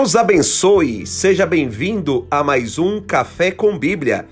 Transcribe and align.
Deus 0.00 0.16
abençoe, 0.16 1.06
seja 1.06 1.44
bem-vindo 1.44 2.26
a 2.30 2.42
mais 2.42 2.78
um 2.78 3.02
Café 3.02 3.50
com 3.50 3.78
Bíblia, 3.78 4.26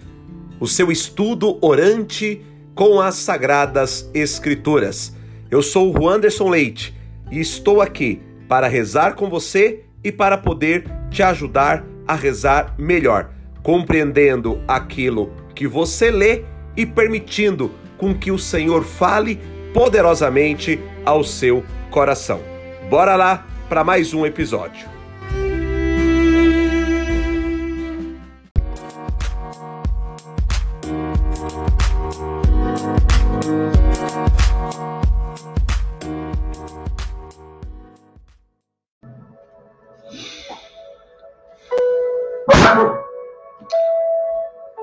o 0.59 0.67
seu 0.67 0.91
estudo 0.91 1.59
orante 1.61 2.43
com 2.75 2.98
as 2.98 3.17
Sagradas 3.17 4.09
Escrituras. 4.14 5.14
Eu 5.50 5.61
sou 5.61 5.95
o 5.95 6.09
Anderson 6.09 6.49
Leite 6.49 6.96
e 7.31 7.39
estou 7.39 7.82
aqui 7.82 8.23
para 8.49 8.67
rezar 8.67 9.14
com 9.14 9.29
você 9.29 9.85
e 10.03 10.11
para 10.11 10.39
poder 10.39 10.86
te 11.11 11.22
ajudar 11.22 11.85
a 12.07 12.14
rezar 12.14 12.75
melhor, 12.79 13.30
compreendendo 13.63 14.63
aquilo 14.66 15.30
que 15.55 15.69
você 15.69 16.11
lê 16.11 16.44
e 16.79 16.86
permitindo 16.86 17.71
com 17.99 18.14
que 18.14 18.30
o 18.30 18.39
Senhor 18.39 18.85
fale 18.85 19.39
poderosamente 19.75 20.80
ao 21.05 21.22
seu 21.22 21.63
coração. 21.91 22.41
Bora 22.89 23.14
lá 23.16 23.46
para 23.69 23.85
mais 23.85 24.14
um 24.14 24.25
episódio. 24.25 24.97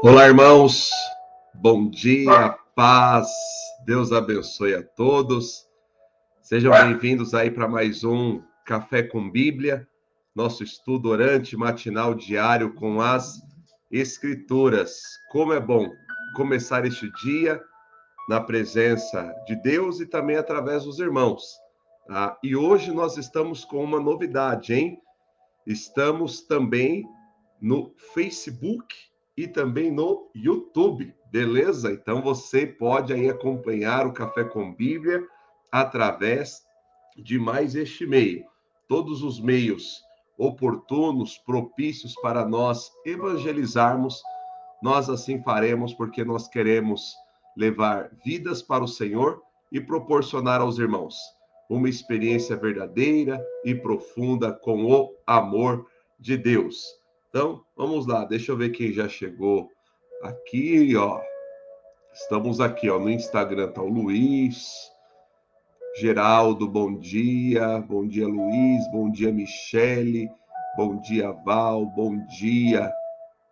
Olá, 0.07 0.27
irmãos. 0.27 0.87
Bom 1.51 1.89
dia, 1.89 2.51
paz. 2.75 3.27
Deus 3.87 4.11
abençoe 4.11 4.75
a 4.75 4.83
todos. 4.83 5.67
Sejam 6.43 6.71
bem-vindos 6.71 7.33
aí 7.33 7.49
para 7.49 7.67
mais 7.67 8.03
um 8.03 8.39
Café 8.67 9.01
com 9.01 9.31
Bíblia, 9.31 9.87
nosso 10.35 10.63
estudo 10.63 11.09
orante 11.09 11.57
matinal 11.57 12.13
diário 12.13 12.75
com 12.75 13.01
as 13.01 13.41
Escrituras. 13.91 14.95
Como 15.31 15.53
é 15.53 15.59
bom 15.59 15.89
começar 16.35 16.85
este 16.85 17.11
dia 17.23 17.59
na 18.29 18.39
presença 18.39 19.33
de 19.47 19.55
Deus 19.55 19.99
e 19.99 20.05
também 20.05 20.35
através 20.35 20.83
dos 20.83 20.99
irmãos. 20.99 21.43
Tá? 22.05 22.37
E 22.43 22.55
hoje 22.55 22.91
nós 22.91 23.17
estamos 23.17 23.65
com 23.65 23.83
uma 23.83 23.99
novidade, 23.99 24.71
hein? 24.71 24.99
Estamos 25.65 26.43
também 26.43 27.03
no 27.59 27.91
Facebook 28.13 28.95
e 29.37 29.47
também 29.47 29.91
no 29.91 30.29
YouTube, 30.33 31.13
beleza? 31.31 31.91
Então 31.91 32.21
você 32.21 32.65
pode 32.65 33.13
aí 33.13 33.29
acompanhar 33.29 34.07
o 34.07 34.13
Café 34.13 34.43
com 34.43 34.73
Bíblia 34.73 35.25
através 35.71 36.65
de 37.17 37.37
mais 37.37 37.75
este 37.75 38.05
meio. 38.05 38.45
Todos 38.87 39.23
os 39.23 39.39
meios 39.39 40.03
oportunos, 40.37 41.37
propícios 41.37 42.13
para 42.21 42.45
nós 42.45 42.91
evangelizarmos, 43.05 44.21
nós 44.81 45.09
assim 45.09 45.41
faremos 45.41 45.93
porque 45.93 46.23
nós 46.23 46.47
queremos 46.47 47.15
levar 47.57 48.11
vidas 48.23 48.61
para 48.61 48.83
o 48.83 48.87
Senhor 48.87 49.41
e 49.71 49.79
proporcionar 49.79 50.61
aos 50.61 50.77
irmãos 50.77 51.17
uma 51.69 51.89
experiência 51.89 52.55
verdadeira 52.55 53.43
e 53.63 53.73
profunda 53.73 54.53
com 54.53 54.85
o 54.85 55.15
amor 55.25 55.87
de 56.19 56.37
Deus. 56.37 56.85
Então, 57.35 57.65
vamos 57.75 58.07
lá, 58.07 58.23
deixa 58.23 58.53
eu 58.53 58.55
ver 58.55 58.69
quem 58.69 58.93
já 58.93 59.09
chegou 59.09 59.69
aqui, 60.23 60.95
ó. 60.95 61.19
Estamos 62.13 62.61
aqui, 62.61 62.89
ó, 62.89 62.97
no 62.97 63.09
Instagram, 63.09 63.73
tá 63.73 63.81
o 63.81 63.89
Luiz, 63.89 64.89
Geraldo, 65.97 66.65
bom 66.65 66.97
dia. 66.97 67.79
Bom 67.79 68.07
dia, 68.07 68.25
Luiz. 68.25 68.89
Bom 68.89 69.11
dia, 69.11 69.33
Michele. 69.33 70.31
Bom 70.77 71.01
dia, 71.01 71.29
Val. 71.29 71.85
Bom 71.87 72.25
dia, 72.39 72.89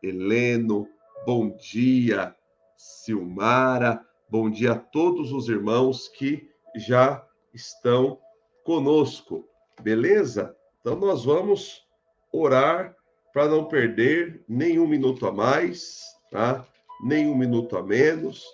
Heleno. 0.02 0.88
Bom 1.26 1.50
dia, 1.50 2.34
Silmara. 2.78 4.02
Bom 4.30 4.50
dia 4.50 4.72
a 4.72 4.80
todos 4.80 5.34
os 5.34 5.50
irmãos 5.50 6.08
que 6.08 6.50
já 6.74 7.22
estão 7.54 8.18
conosco, 8.64 9.46
beleza? 9.82 10.56
Então, 10.80 10.96
nós 10.96 11.26
vamos 11.26 11.86
orar 12.32 12.96
para 13.34 13.48
não 13.48 13.66
perder 13.66 14.44
nenhum 14.48 14.88
minuto 14.88 15.26
a 15.26 15.32
mais, 15.32 16.04
tá? 16.30 16.66
nenhum 17.04 17.36
minuto 17.36 17.76
a 17.76 17.84
menos, 17.84 18.46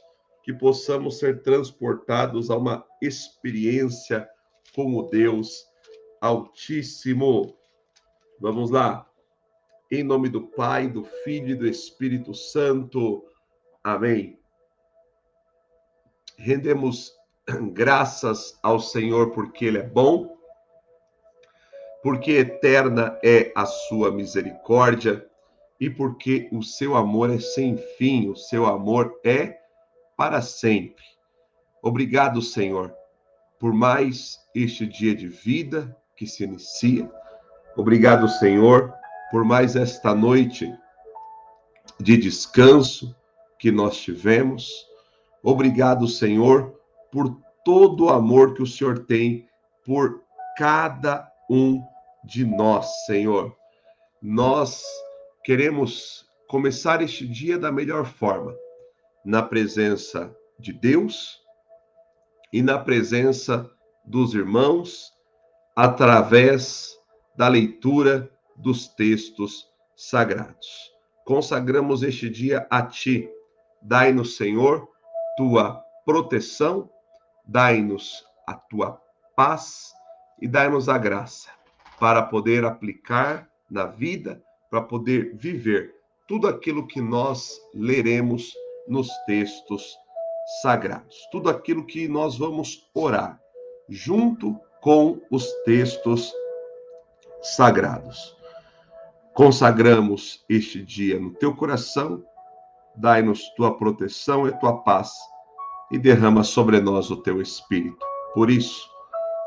que 0.42 0.54
possamos 0.54 1.20
ser 1.20 1.44
transportados 1.44 2.50
a 2.50 2.56
uma 2.56 2.86
experiência 3.02 4.28
com 4.74 4.96
o 4.96 5.04
Deus 5.04 5.68
Altíssimo. 6.22 7.56
Vamos 8.40 8.72
lá. 8.72 9.06
Em 9.92 10.04
nome 10.04 10.30
do 10.30 10.48
Pai, 10.48 10.88
do 10.88 11.04
Filho 11.24 11.50
e 11.50 11.56
do 11.56 11.68
Espírito 11.68 12.34
Santo. 12.34 13.26
Amém. 13.84 14.40
Rendemos 16.38 17.14
graças 17.74 18.58
ao 18.64 18.80
Senhor 18.80 19.32
porque 19.32 19.66
Ele 19.66 19.80
é 19.80 19.84
bom 19.84 20.39
porque 22.02 22.32
eterna 22.32 23.18
é 23.24 23.52
a 23.56 23.66
sua 23.66 24.12
misericórdia 24.12 25.26
e 25.80 25.90
porque 25.90 26.50
o 26.52 26.62
seu 26.62 26.96
amor 26.96 27.30
é 27.30 27.40
sem 27.40 27.78
fim, 27.98 28.30
o 28.30 28.36
seu 28.36 28.66
amor 28.66 29.20
é 29.24 29.58
para 30.16 30.42
sempre. 30.42 31.04
Obrigado, 31.82 32.42
Senhor, 32.42 32.94
por 33.58 33.74
mais 33.74 34.40
este 34.54 34.86
dia 34.86 35.16
de 35.16 35.28
vida 35.28 35.96
que 36.16 36.28
se 36.28 36.44
inicia. 36.44 37.10
Obrigado, 37.76 38.28
Senhor, 38.28 38.94
por 39.32 39.46
mais 39.46 39.76
esta 39.76 40.14
noite 40.14 40.74
de 42.00 42.18
descanso 42.18 43.16
que 43.58 43.72
nós 43.72 43.98
tivemos. 43.98 44.86
Obrigado, 45.42 46.08
Senhor, 46.08 46.78
por 47.12 47.38
todo 47.64 48.06
o 48.06 48.10
amor 48.10 48.54
que 48.54 48.64
o 48.64 48.68
Senhor 48.68 49.06
tem 49.06 49.48
por 49.86 50.24
cada 50.58 51.29
um 51.50 51.84
de 52.24 52.46
nós, 52.46 53.06
Senhor. 53.06 53.56
Nós 54.22 54.84
queremos 55.44 56.26
começar 56.48 57.02
este 57.02 57.28
dia 57.28 57.58
da 57.58 57.72
melhor 57.72 58.06
forma, 58.06 58.56
na 59.26 59.42
presença 59.42 60.36
de 60.60 60.72
Deus 60.72 61.40
e 62.54 62.62
na 62.62 62.78
presença 62.78 63.70
dos 64.06 64.34
irmãos, 64.34 65.14
através 65.76 66.98
da 67.36 67.48
leitura 67.48 68.30
dos 68.56 68.88
textos 68.88 69.68
sagrados. 69.96 70.92
Consagramos 71.26 72.04
este 72.04 72.30
dia 72.30 72.68
a 72.70 72.82
Ti. 72.82 73.30
Dai-nos, 73.82 74.36
Senhor, 74.36 74.88
tua 75.38 75.82
proteção, 76.06 76.90
dai-nos 77.46 78.26
a 78.46 78.56
tua 78.56 79.02
paz 79.36 79.94
e 80.42 80.48
dai-nos 80.48 80.90
a 80.90 80.98
graça 80.98 81.50
para 82.00 82.24
poder 82.24 82.64
aplicar 82.66 83.50
na 83.70 83.86
vida, 83.86 84.42
para 84.70 84.82
poder 84.82 85.36
viver 85.36 85.96
tudo 86.28 86.48
aquilo 86.48 86.88
que 86.88 87.02
nós 87.02 87.60
leremos 87.74 88.54
nos 88.88 89.10
textos 89.26 89.98
sagrados, 90.62 91.28
tudo 91.32 91.50
aquilo 91.50 91.86
que 91.86 92.08
nós 92.08 92.38
vamos 92.38 92.90
orar 92.94 93.40
junto 93.88 94.60
com 94.82 95.20
os 95.30 95.52
textos 95.66 96.32
sagrados. 97.42 98.36
Consagramos 99.34 100.44
este 100.50 100.84
dia 100.84 101.20
no 101.20 101.32
teu 101.32 101.56
coração, 101.56 102.24
dai-nos 102.96 103.50
tua 103.56 103.78
proteção 103.78 104.48
e 104.48 104.60
tua 104.60 104.78
paz 104.84 105.14
e 105.92 105.98
derrama 105.98 106.44
sobre 106.44 106.80
nós 106.80 107.10
o 107.10 107.18
teu 107.18 107.42
espírito. 107.42 108.06
Por 108.34 108.50
isso, 108.50 108.90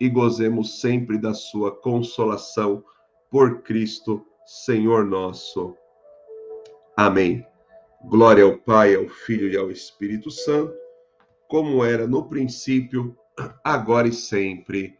e 0.00 0.08
gozemos 0.08 0.80
sempre 0.80 1.18
da 1.18 1.34
sua 1.34 1.74
consolação 1.74 2.84
por 3.30 3.62
Cristo, 3.62 4.24
Senhor 4.46 5.04
nosso. 5.04 5.76
Amém. 6.96 7.46
Glória 8.04 8.44
ao 8.44 8.56
Pai, 8.56 8.94
ao 8.94 9.08
Filho 9.08 9.50
e 9.50 9.56
ao 9.56 9.70
Espírito 9.70 10.30
Santo, 10.30 10.74
como 11.48 11.84
era 11.84 12.06
no 12.06 12.28
princípio, 12.28 13.16
agora 13.64 14.08
e 14.08 14.12
sempre. 14.12 14.96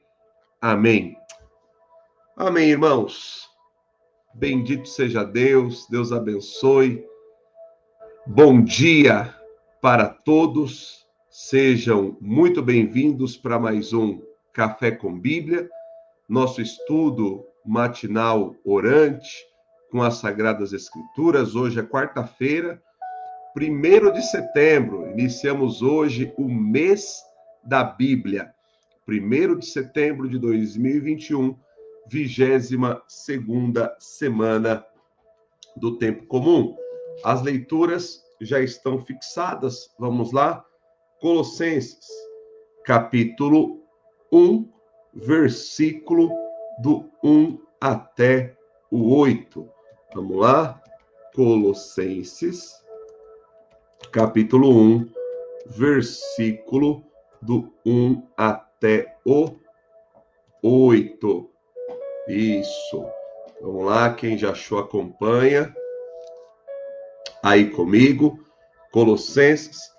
Amém. 0.60 1.16
Amém, 2.36 2.70
irmãos. 2.70 3.48
Bendito 4.34 4.88
seja 4.88 5.24
Deus, 5.24 5.86
Deus 5.88 6.12
abençoe. 6.12 7.04
Bom 8.26 8.62
dia 8.62 9.34
para 9.80 10.06
todos. 10.06 11.06
Sejam 11.30 12.16
muito 12.20 12.62
bem-vindos 12.62 13.36
para 13.36 13.58
mais 13.58 13.92
um 13.92 14.27
Café 14.58 14.90
com 14.90 15.16
Bíblia, 15.16 15.70
nosso 16.28 16.60
estudo 16.60 17.46
matinal 17.64 18.56
orante 18.64 19.46
com 19.88 20.02
as 20.02 20.14
Sagradas 20.14 20.72
Escrituras. 20.72 21.54
Hoje 21.54 21.78
é 21.78 21.82
quarta-feira, 21.84 22.82
1 23.56 24.10
de 24.10 24.20
setembro. 24.20 25.08
Iniciamos 25.12 25.80
hoje 25.80 26.34
o 26.36 26.48
mês 26.48 27.22
da 27.62 27.84
Bíblia. 27.84 28.52
1 29.06 29.58
de 29.60 29.66
setembro 29.66 30.28
de 30.28 30.40
2021, 30.40 31.56
vigésima 32.08 33.00
segunda 33.06 33.94
semana 34.00 34.84
do 35.76 35.98
tempo 35.98 36.26
comum. 36.26 36.76
As 37.24 37.42
leituras 37.42 38.24
já 38.40 38.58
estão 38.58 38.98
fixadas. 39.04 39.88
Vamos 40.00 40.32
lá? 40.32 40.64
Colossenses, 41.20 42.08
capítulo 42.84 43.86
1, 44.32 44.68
versículo 45.14 46.30
do 46.78 47.10
1 47.22 47.58
até 47.80 48.56
o 48.90 49.16
8. 49.16 49.68
Vamos 50.14 50.36
lá? 50.36 50.82
Colossenses, 51.34 52.82
capítulo 54.10 54.70
1, 54.70 55.12
versículo 55.66 57.04
do 57.40 57.72
1 57.84 58.22
até 58.36 59.16
o 59.24 59.56
8. 60.62 61.50
Isso. 62.28 63.04
Vamos 63.60 63.86
lá, 63.86 64.14
quem 64.14 64.38
já 64.38 64.50
achou, 64.50 64.78
acompanha. 64.78 65.74
Aí 67.42 67.70
comigo, 67.70 68.44
Colossenses, 68.90 69.92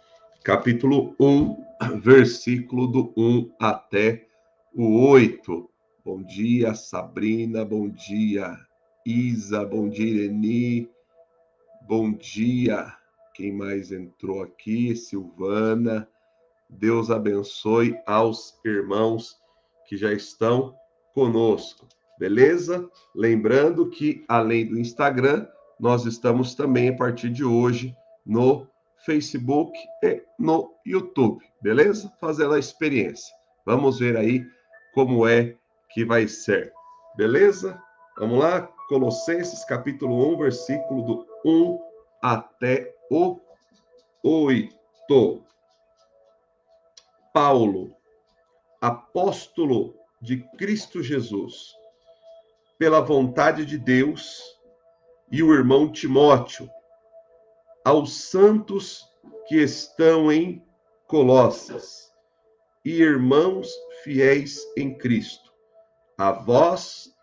capítulo 0.44 1.16
1, 1.20 1.69
versículo 2.02 2.88
do 2.88 3.14
1 3.16 3.54
até 3.60 4.28
o 4.74 5.08
8. 5.08 5.70
Bom 6.04 6.24
dia, 6.24 6.74
Sabrina, 6.74 7.64
bom 7.64 7.88
dia, 7.88 8.58
Isa, 9.06 9.66
bom 9.66 9.88
dia, 9.88 10.06
Ireni, 10.06 10.90
bom 11.88 12.12
dia. 12.12 12.94
Quem 13.34 13.54
mais 13.54 13.92
entrou 13.92 14.42
aqui? 14.42 14.96
Silvana. 14.96 16.08
Deus 16.70 17.10
abençoe 17.10 17.98
aos 18.06 18.60
irmãos 18.66 19.38
que 19.88 19.98
já 19.98 20.14
estão 20.14 20.76
conosco, 21.16 21.88
beleza? 22.20 22.88
Lembrando 23.16 23.90
que, 23.90 24.24
além 24.28 24.68
do 24.68 24.78
Instagram, 24.78 25.48
nós 25.80 26.06
estamos 26.06 26.54
também, 26.54 26.90
a 26.90 26.96
partir 26.96 27.30
de 27.30 27.44
hoje, 27.44 27.96
no 28.26 28.68
Facebook 29.06 29.72
e 30.04 30.24
no 30.38 30.74
YouTube, 30.86 31.44
beleza? 31.62 32.12
Fazendo 32.20 32.54
a 32.54 32.60
experiência. 32.60 33.34
Vamos 33.66 34.00
ver 34.00 34.18
aí 34.18 34.46
como 34.94 35.28
é 35.28 35.56
que 35.92 36.04
vai 36.06 36.28
ser, 36.28 36.74
beleza? 37.16 37.82
Vamos 38.18 38.40
lá? 38.40 38.62
Colossenses 38.88 39.64
capítulo 39.66 40.34
1, 40.34 40.38
versículo 40.38 41.04
do 41.04 41.28
1 41.46 41.80
até 42.22 42.94
o 43.10 43.40
8. 44.24 45.44
Paulo, 47.34 47.96
apóstolo 48.82 49.96
de 50.22 50.44
Cristo 50.58 51.02
Jesus, 51.02 51.76
pela 52.78 53.00
vontade 53.00 53.66
de 53.66 53.78
Deus, 53.78 54.60
e 55.32 55.44
o 55.44 55.54
irmão 55.54 55.92
Timóteo, 55.92 56.70
aos 57.84 58.30
santos 58.30 59.08
que 59.48 59.56
estão 59.56 60.32
em 60.32 60.64
Colossas, 61.08 62.14
e 62.86 63.02
irmãos 63.02 63.72
fiéis 64.04 64.60
em 64.78 64.98
Cristo, 64.98 65.52
a 66.18 66.32
vós, 66.32 67.14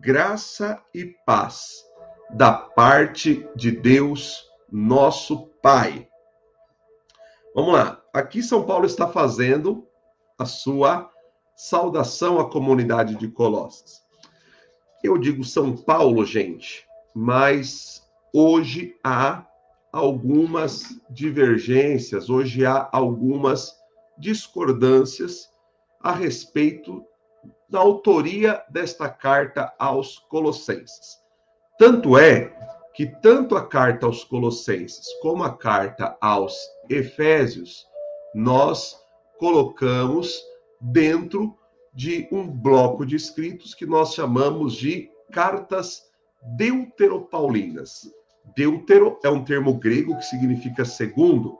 graça 0.00 0.82
e 0.94 1.06
paz, 1.24 1.84
da 2.30 2.52
parte 2.52 3.48
de 3.56 3.70
Deus, 3.70 4.44
nosso 4.70 5.46
Pai. 5.62 6.08
Vamos 7.54 7.72
lá. 7.72 8.02
Aqui 8.12 8.42
São 8.42 8.64
Paulo 8.64 8.86
está 8.86 9.08
fazendo 9.08 9.86
a 10.38 10.44
sua 10.44 11.10
saudação 11.56 12.40
à 12.40 12.48
comunidade 12.48 13.14
de 13.16 13.28
Colossos. 13.28 14.02
Eu 15.02 15.18
digo 15.18 15.44
São 15.44 15.76
Paulo, 15.76 16.24
gente, 16.24 16.86
mas 17.14 18.08
hoje 18.32 18.98
há 19.04 19.46
algumas 19.92 21.00
divergências, 21.10 22.30
hoje 22.30 22.64
há 22.64 22.88
algumas 22.92 23.74
discordâncias 24.18 25.48
a 26.00 26.12
respeito 26.12 27.04
da 27.68 27.78
autoria 27.78 28.62
desta 28.70 29.08
carta 29.08 29.72
aos 29.78 30.18
Colossenses. 30.18 31.18
Tanto 31.78 32.18
é 32.18 32.54
que 32.94 33.06
tanto 33.06 33.56
a 33.56 33.66
carta 33.66 34.06
aos 34.06 34.24
Colossenses 34.24 35.06
como 35.22 35.42
a 35.42 35.56
carta 35.56 36.16
aos 36.20 36.56
Efésios 36.88 37.86
nós 38.34 38.96
colocamos 39.38 40.42
dentro 40.80 41.56
de 41.92 42.28
um 42.30 42.46
bloco 42.46 43.04
de 43.04 43.16
escritos 43.16 43.74
que 43.74 43.86
nós 43.86 44.14
chamamos 44.14 44.74
de 44.74 45.10
cartas 45.32 46.02
deuteropaulinas. 46.56 48.10
Deutero 48.56 49.18
é 49.22 49.28
um 49.28 49.44
termo 49.44 49.74
grego 49.74 50.16
que 50.16 50.24
significa 50.24 50.84
segundo 50.84 51.58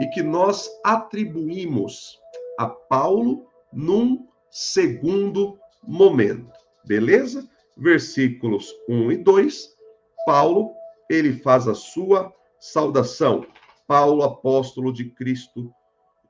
e 0.00 0.06
que 0.08 0.22
nós 0.22 0.68
atribuímos 0.84 2.18
a 2.58 2.66
Paulo 2.66 3.46
num 3.72 4.26
segundo 4.50 5.58
momento. 5.82 6.52
Beleza? 6.84 7.48
Versículos 7.76 8.72
1 8.88 9.12
e 9.12 9.16
2, 9.18 9.76
Paulo, 10.24 10.72
ele 11.10 11.34
faz 11.40 11.68
a 11.68 11.74
sua 11.74 12.32
saudação. 12.58 13.46
Paulo, 13.86 14.22
apóstolo 14.22 14.92
de 14.92 15.10
Cristo 15.10 15.70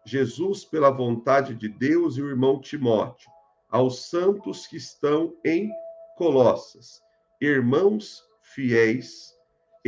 Jesus, 0.05 0.65
pela 0.65 0.91
vontade 0.91 1.55
de 1.55 1.69
Deus, 1.69 2.17
e 2.17 2.23
o 2.23 2.29
irmão 2.29 2.61
Timóteo, 2.61 3.31
aos 3.69 4.09
santos 4.09 4.67
que 4.67 4.77
estão 4.77 5.35
em 5.45 5.71
Colossas, 6.17 7.03
irmãos 7.41 8.23
fiéis 8.41 9.36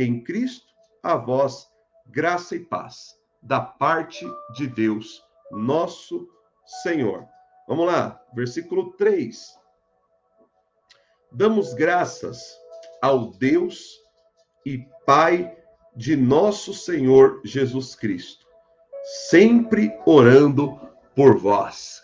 em 0.03 0.23
Cristo, 0.23 0.73
a 1.03 1.17
vós 1.17 1.69
graça 2.07 2.55
e 2.55 2.59
paz, 2.59 3.19
da 3.41 3.59
parte 3.59 4.25
de 4.55 4.65
Deus, 4.65 5.23
nosso 5.51 6.27
Senhor. 6.81 7.25
Vamos 7.67 7.85
lá, 7.85 8.21
versículo 8.33 8.93
3. 8.93 9.59
Damos 11.31 11.73
graças 11.73 12.57
ao 13.01 13.27
Deus 13.31 13.99
e 14.65 14.85
Pai 15.05 15.55
de 15.95 16.15
nosso 16.15 16.73
Senhor 16.73 17.41
Jesus 17.43 17.93
Cristo, 17.93 18.45
sempre 19.29 19.91
orando 20.05 20.79
por 21.15 21.37
vós. 21.37 22.01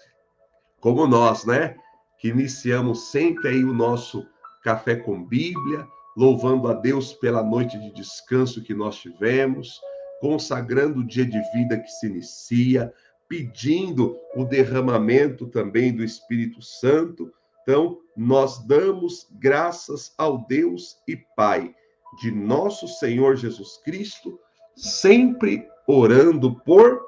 Como 0.80 1.08
nós, 1.08 1.46
né? 1.46 1.78
Que 2.20 2.28
iniciamos 2.28 3.10
sempre 3.10 3.50
aí 3.50 3.64
o 3.64 3.74
nosso 3.74 4.28
café 4.62 4.96
com 4.96 5.24
Bíblia, 5.24 5.88
louvando 6.16 6.68
a 6.68 6.74
Deus 6.74 7.14
pela 7.14 7.44
noite 7.44 7.78
de 7.78 7.92
descanso 7.92 8.64
que 8.64 8.74
nós 8.74 8.96
tivemos, 8.98 9.80
consagrando 10.22 11.00
o 11.00 11.06
dia 11.06 11.26
de 11.26 11.40
vida 11.54 11.78
que 11.78 11.90
se 11.90 12.08
inicia, 12.08 12.94
pedindo 13.28 14.18
o 14.36 14.46
derramamento 14.46 15.48
também 15.48 15.94
do 15.94 16.04
Espírito 16.04 16.62
Santo. 16.62 17.34
Então, 17.62 18.00
nós 18.16 18.66
damos 18.66 19.28
graças 19.32 20.14
ao 20.18 20.46
Deus 20.48 20.98
e 21.08 21.18
Pai 21.36 21.76
de 22.22 22.32
nosso 22.32 22.88
Senhor 22.88 23.36
Jesus 23.36 23.78
Cristo, 23.84 24.40
sempre 24.76 25.68
orando 25.88 26.56
por 26.62 27.06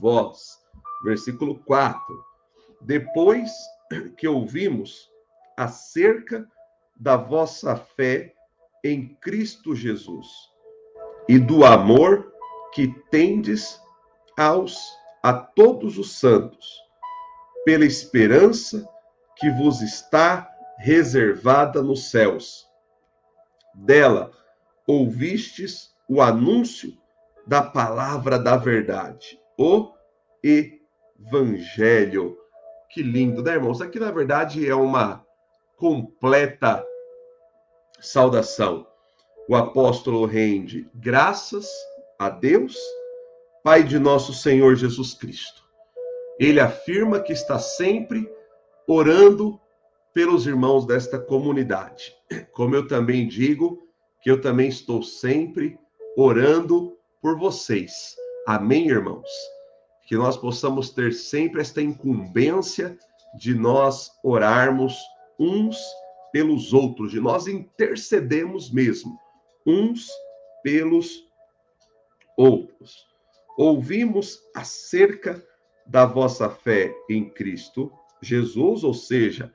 vós. 0.00 0.58
Versículo 1.02 1.58
4. 1.64 1.98
Depois 2.82 3.50
que 4.16 4.28
ouvimos 4.28 5.10
acerca 5.56 6.46
da 7.00 7.16
vossa 7.16 7.74
fé 7.74 8.34
em 8.84 9.16
Cristo 9.22 9.74
Jesus 9.74 10.26
e 11.26 11.38
do 11.38 11.64
amor 11.64 12.30
que 12.74 12.88
tendes 13.10 13.80
aos 14.38 14.78
a 15.22 15.32
todos 15.32 15.98
os 15.98 16.18
santos, 16.18 16.78
pela 17.64 17.86
esperança 17.86 18.86
que 19.36 19.50
vos 19.50 19.80
está 19.80 20.50
reservada 20.78 21.82
nos 21.82 22.10
céus. 22.10 22.66
Dela 23.74 24.30
ouvistes 24.86 25.94
o 26.08 26.20
anúncio 26.20 26.96
da 27.46 27.62
palavra 27.62 28.38
da 28.38 28.56
verdade, 28.56 29.40
o 29.58 29.90
evangelho. 30.42 32.36
Que 32.90 33.02
lindo, 33.02 33.42
né, 33.42 33.52
irmãos? 33.52 33.80
Aqui, 33.80 33.98
na 33.98 34.10
verdade, 34.10 34.68
é 34.68 34.74
uma 34.74 35.24
completa 35.76 36.84
saudação. 38.00 38.86
O 39.48 39.54
apóstolo 39.54 40.24
rende 40.26 40.88
graças 40.94 41.68
a 42.18 42.30
Deus, 42.30 42.76
Pai 43.62 43.82
de 43.82 43.98
nosso 43.98 44.32
Senhor 44.32 44.74
Jesus 44.74 45.14
Cristo. 45.14 45.62
Ele 46.38 46.60
afirma 46.60 47.20
que 47.20 47.32
está 47.32 47.58
sempre 47.58 48.26
orando 48.86 49.60
pelos 50.14 50.46
irmãos 50.46 50.86
desta 50.86 51.18
comunidade. 51.18 52.14
Como 52.52 52.74
eu 52.74 52.88
também 52.88 53.28
digo, 53.28 53.86
que 54.22 54.30
eu 54.30 54.40
também 54.40 54.68
estou 54.68 55.02
sempre 55.02 55.78
orando 56.16 56.96
por 57.20 57.38
vocês. 57.38 58.16
Amém, 58.46 58.88
irmãos? 58.88 59.28
Que 60.06 60.16
nós 60.16 60.36
possamos 60.36 60.90
ter 60.90 61.12
sempre 61.12 61.60
esta 61.60 61.80
incumbência 61.80 62.98
de 63.38 63.54
nós 63.54 64.10
orarmos 64.24 64.96
uns 65.38 65.78
pelos 66.32 66.72
outros, 66.72 67.10
de 67.10 67.20
nós 67.20 67.46
intercedemos 67.46 68.70
mesmo 68.70 69.18
uns 69.66 70.08
pelos 70.62 71.26
outros. 72.36 73.06
Ouvimos 73.56 74.40
acerca 74.54 75.44
da 75.86 76.06
vossa 76.06 76.48
fé 76.48 76.94
em 77.08 77.28
Cristo 77.28 77.92
Jesus, 78.22 78.84
ou 78.84 78.94
seja, 78.94 79.52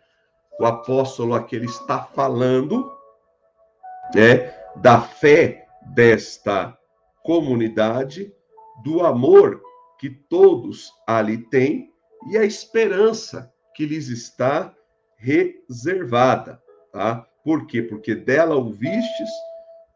o 0.59 0.65
apóstolo 0.65 1.33
aqui 1.33 1.55
ele 1.55 1.65
está 1.65 2.03
falando 2.03 2.91
né, 4.13 4.53
da 4.77 5.01
fé 5.01 5.67
desta 5.93 6.77
comunidade, 7.23 8.33
do 8.83 9.05
amor 9.05 9.61
que 9.99 10.09
todos 10.09 10.91
ali 11.07 11.37
têm 11.49 11.91
e 12.29 12.37
a 12.37 12.43
esperança 12.43 13.51
que 13.75 13.85
lhes 13.85 14.09
está 14.09 14.73
reservada, 15.17 16.61
tá? 16.95 17.27
Por 17.43 17.67
quê? 17.67 17.81
Porque 17.81 18.15
dela 18.15 18.55
ouvistes 18.55 19.29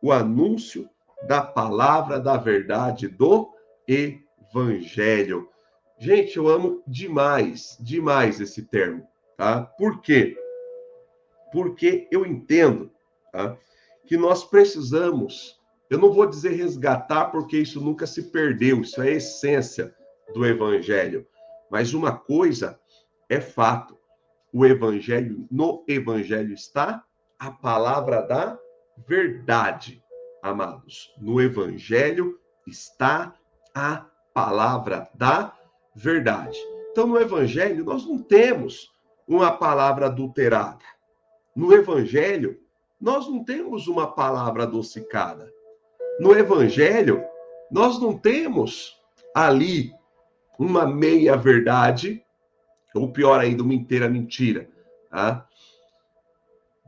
o 0.01 0.12
anúncio 0.12 0.89
da 1.25 1.41
palavra 1.41 2.20
da 2.20 2.36
verdade 2.36 3.08
do 3.08 3.50
evangelho. 3.88 5.48
Gente, 5.98 6.36
eu 6.36 6.50
amo 6.50 6.84
demais, 6.86 7.77
demais 7.79 8.41
esse 8.41 8.63
termo, 8.63 9.08
tá? 9.38 9.62
Por 9.62 10.01
quê? 10.01 10.38
Porque 11.53 12.06
eu 12.12 12.25
entendo, 12.25 12.91
tá? 13.32 13.58
Que 14.06 14.18
nós 14.18 14.44
precisamos, 14.44 15.58
eu 15.89 15.98
não 15.98 16.12
vou 16.12 16.25
dizer 16.25 16.51
resgatar, 16.51 17.27
porque 17.27 17.58
isso 17.58 17.79
nunca 17.79 18.06
se 18.06 18.24
perdeu, 18.24 18.82
isso 18.82 19.01
é 19.01 19.08
a 19.08 19.12
essência 19.12 19.96
do 20.34 20.46
evangelho. 20.46 21.25
Mas 21.72 21.94
uma 21.94 22.12
coisa 22.12 22.77
é 23.29 23.39
fato: 23.39 23.98
o 24.51 24.65
evangelho, 24.65 25.48
no 25.51 25.84
evangelho 25.88 26.53
está 26.53 27.03
a 27.38 27.51
palavra 27.51 28.22
da 28.22 28.60
verdade, 29.08 30.03
amados. 30.41 31.13
No 31.20 31.41
evangelho 31.41 32.39
está 32.68 33.34
a 33.74 34.06
palavra 34.34 35.10
da 35.13 35.53
verdade. 35.96 36.58
Então, 36.91 37.08
no 37.08 37.20
evangelho, 37.20 37.86
nós 37.86 38.06
não 38.06 38.18
temos 38.22 38.91
uma 39.27 39.51
palavra 39.51 40.08
adulterada. 40.08 40.84
No 41.56 41.72
evangelho, 41.74 42.60
nós 43.00 43.27
não 43.27 43.44
temos 43.44 43.88
uma 43.88 44.08
palavra 44.08 44.63
adocicada. 44.63 45.51
No 46.20 46.38
evangelho, 46.38 47.24
nós 47.72 48.00
não 48.00 48.18
temos 48.18 48.98
ali 49.34 49.94
uma 50.58 50.86
meia 50.86 51.38
verdade 51.38 52.24
ou 52.93 53.12
pior 53.12 53.39
ainda, 53.39 53.63
uma 53.63 53.74
inteira 53.74 54.10
mentira. 54.10 54.69
Tá? 55.10 55.48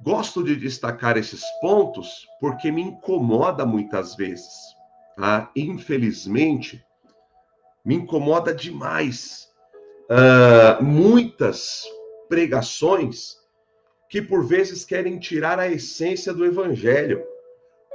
Gosto 0.02 0.44
de 0.44 0.56
destacar 0.56 1.18
esses 1.18 1.44
pontos 1.60 2.28
porque 2.40 2.72
me 2.72 2.82
incomoda 2.82 3.66
muitas 3.66 4.16
vezes. 4.16 4.52
Tá? 5.16 5.52
Infelizmente, 5.56 6.84
me 7.84 7.96
incomoda 7.96 8.54
demais 8.54 9.50
uh, 10.10 10.84
muitas 10.84 11.84
pregações 12.28 13.40
que 14.10 14.22
por 14.22 14.46
vezes 14.46 14.84
querem 14.84 15.20
tirar 15.20 15.60
a 15.60 15.70
essência 15.70 16.34
do 16.34 16.46
evangelho. 16.46 17.24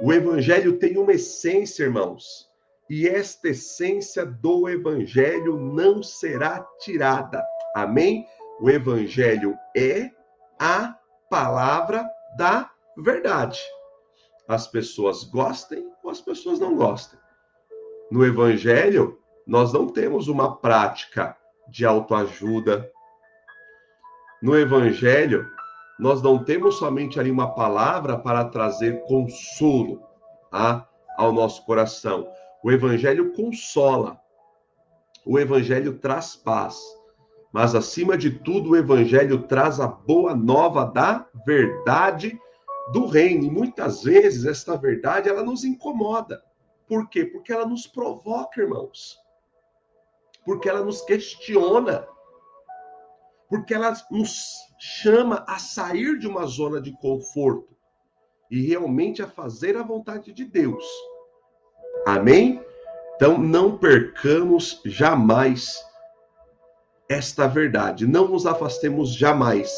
O 0.01 0.13
evangelho 0.13 0.77
tem 0.77 0.97
uma 0.97 1.13
essência, 1.13 1.83
irmãos, 1.83 2.47
e 2.89 3.07
esta 3.07 3.49
essência 3.49 4.25
do 4.25 4.69
evangelho 4.69 5.59
não 5.59 6.01
será 6.01 6.65
tirada. 6.79 7.43
Amém? 7.77 8.27
O 8.59 8.71
evangelho 8.71 9.55
é 9.75 10.09
a 10.59 10.97
palavra 11.29 12.09
da 12.35 12.71
verdade. 12.97 13.61
As 14.47 14.65
pessoas 14.65 15.23
gostem 15.23 15.87
ou 16.03 16.09
as 16.09 16.19
pessoas 16.19 16.59
não 16.59 16.75
gostem. 16.75 17.19
No 18.09 18.25
evangelho, 18.25 19.19
nós 19.45 19.71
não 19.71 19.87
temos 19.87 20.27
uma 20.27 20.57
prática 20.57 21.37
de 21.69 21.85
autoajuda. 21.85 22.91
No 24.41 24.57
evangelho, 24.57 25.47
nós 25.99 26.19
não 26.19 26.43
temos 26.43 26.79
somente 26.79 27.19
ali 27.19 27.29
uma 27.29 27.53
palavra 27.53 28.17
para 28.17 28.45
trazer 28.45 29.03
consolo 29.03 30.01
tá, 30.49 30.89
ao 31.15 31.31
nosso 31.31 31.63
coração. 31.63 32.27
O 32.63 32.71
evangelho 32.71 33.33
consola. 33.33 34.19
O 35.23 35.37
evangelho 35.37 35.99
traz 35.99 36.35
paz 36.35 36.96
mas 37.57 37.73
acima 37.73 38.15
de 38.15 38.29
tudo, 38.29 38.69
o 38.69 38.75
evangelho 38.75 39.47
traz 39.47 39.79
a 39.79 39.87
boa 39.87 40.35
nova 40.35 40.85
da 40.85 41.27
verdade 41.43 42.39
do 42.93 43.07
reino. 43.07 43.45
E 43.45 43.49
muitas 43.49 44.03
vezes 44.03 44.45
esta 44.45 44.77
verdade 44.77 45.27
ela 45.27 45.41
nos 45.41 45.63
incomoda. 45.63 46.39
Por 46.87 47.09
quê? 47.09 47.25
Porque 47.25 47.51
ela 47.51 47.65
nos 47.65 47.87
provoca, 47.87 48.61
irmãos. 48.61 49.17
Porque 50.45 50.69
ela 50.69 50.85
nos 50.85 51.01
questiona. 51.01 52.07
Porque 53.49 53.73
ela 53.73 53.91
nos 54.11 54.53
chama 54.77 55.43
a 55.47 55.57
sair 55.57 56.19
de 56.19 56.27
uma 56.27 56.45
zona 56.45 56.79
de 56.79 56.95
conforto 56.99 57.75
e 58.51 58.67
realmente 58.67 59.23
a 59.23 59.27
fazer 59.27 59.75
a 59.75 59.81
vontade 59.81 60.31
de 60.31 60.45
Deus. 60.45 60.85
Amém? 62.05 62.63
Então 63.15 63.35
não 63.35 63.79
percamos 63.79 64.79
jamais 64.85 65.86
esta 67.09 67.47
verdade. 67.47 68.05
Não 68.07 68.27
nos 68.27 68.45
afastemos 68.45 69.13
jamais 69.13 69.73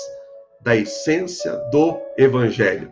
da 0.62 0.76
essência 0.76 1.56
do 1.72 1.98
evangelho, 2.18 2.92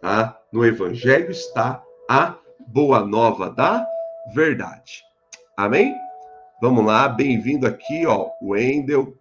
tá? 0.00 0.38
No 0.52 0.64
evangelho 0.64 1.30
está 1.30 1.82
a 2.08 2.36
boa 2.66 3.04
nova 3.04 3.50
da 3.50 3.86
verdade. 4.34 5.04
Amém? 5.56 5.94
Vamos 6.60 6.84
lá, 6.84 7.08
bem-vindo 7.08 7.66
aqui, 7.66 8.06
ó, 8.06 8.30
Wendel, 8.42 9.14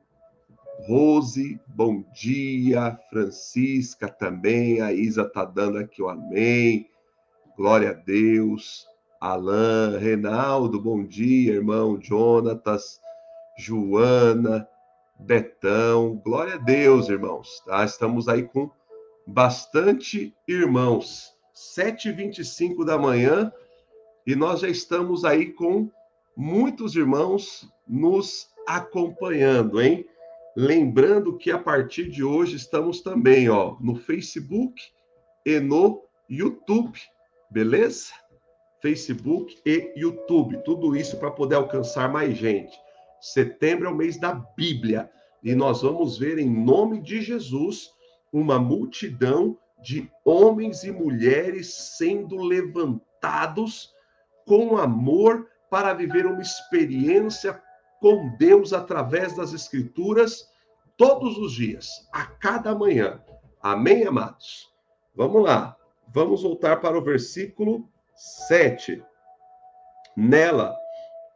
Rose, 0.88 1.60
bom 1.67 2.03
dia, 2.13 2.98
Francisca 3.10 4.08
também, 4.08 4.82
a 4.82 4.91
Isa 4.91 5.25
tá 5.25 5.46
dando 5.46 5.77
aqui 5.77 6.01
o 6.01 6.10
amém. 6.10 6.89
Glória 7.55 7.91
a 7.91 7.93
Deus. 7.93 8.88
Alain, 9.22 9.98
Reinaldo, 10.00 10.82
bom 10.82 11.01
dia, 11.01 11.53
irmão 11.53 11.98
Jonatas, 12.01 13.00
Joana, 13.58 14.68
Betão. 15.20 16.16
Glória 16.24 16.56
a 16.56 16.58
Deus, 16.58 17.10
irmãos. 17.10 17.62
Tá? 17.66 17.84
Estamos 17.84 18.28
aí 18.28 18.44
com 18.44 18.70
bastante 19.26 20.36
irmãos. 20.48 21.34
7h25 21.56 22.84
da 22.84 22.98
manhã 22.98 23.52
e 24.26 24.36
nós 24.36 24.62
já 24.62 24.70
estamos 24.70 25.24
aí 25.24 25.52
com 25.52 25.90
muitos 26.36 26.96
irmãos 26.96 27.70
nos 27.88 28.48
acompanhando, 28.68 29.82
hein? 29.82 30.06
Lembrando 30.56 31.38
que 31.38 31.52
a 31.52 31.58
partir 31.58 32.10
de 32.10 32.24
hoje 32.24 32.56
estamos 32.56 33.02
também, 33.02 33.50
ó, 33.50 33.76
no 33.80 33.96
Facebook 33.96 34.82
e 35.46 35.60
no 35.60 36.04
YouTube, 36.30 37.00
beleza? 37.50 38.14
Facebook 38.82 39.58
e 39.66 39.92
YouTube, 39.96 40.62
tudo 40.64 40.96
isso 40.96 41.18
para 41.18 41.32
poder 41.32 41.56
alcançar 41.56 42.12
mais 42.12 42.38
gente. 42.38 42.83
Setembro 43.24 43.88
é 43.88 43.89
o 43.89 43.96
mês 43.96 44.20
da 44.20 44.34
Bíblia 44.34 45.10
e 45.42 45.56
nós 45.56 45.82
vamos 45.82 46.18
ver 46.18 46.38
em 46.38 46.50
nome 46.50 47.00
de 47.00 47.22
Jesus 47.22 47.89
uma 48.34 48.60
multidão 48.60 49.58
de 49.82 50.12
homens 50.25 50.84
e 50.84 50.92
mulheres 50.92 51.74
sendo 51.74 52.36
levantados 52.42 53.94
com 54.46 54.75
amor 54.75 55.50
para 55.70 55.94
viver 55.94 56.25
uma 56.25 56.42
experiência 56.42 57.63
com 58.01 58.36
Deus 58.38 58.74
através 58.74 59.34
das 59.38 59.53
Escrituras 59.53 60.51
todos 60.98 61.38
os 61.38 61.53
dias, 61.53 62.06
a 62.12 62.25
cada 62.25 62.75
manhã. 62.75 63.24
Amém, 63.62 64.06
amados? 64.06 64.70
Vamos 65.15 65.42
lá, 65.42 65.77
vamos 66.10 66.44
voltar 66.44 66.82
para 66.82 66.98
o 66.98 67.01
versículo 67.01 67.89
7. 68.15 69.01
Nela 70.13 70.77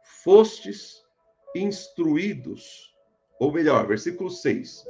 fostes 0.02 1.07
instruídos, 1.58 2.94
ou 3.38 3.52
melhor, 3.52 3.86
versículo 3.86 4.30
6. 4.30 4.84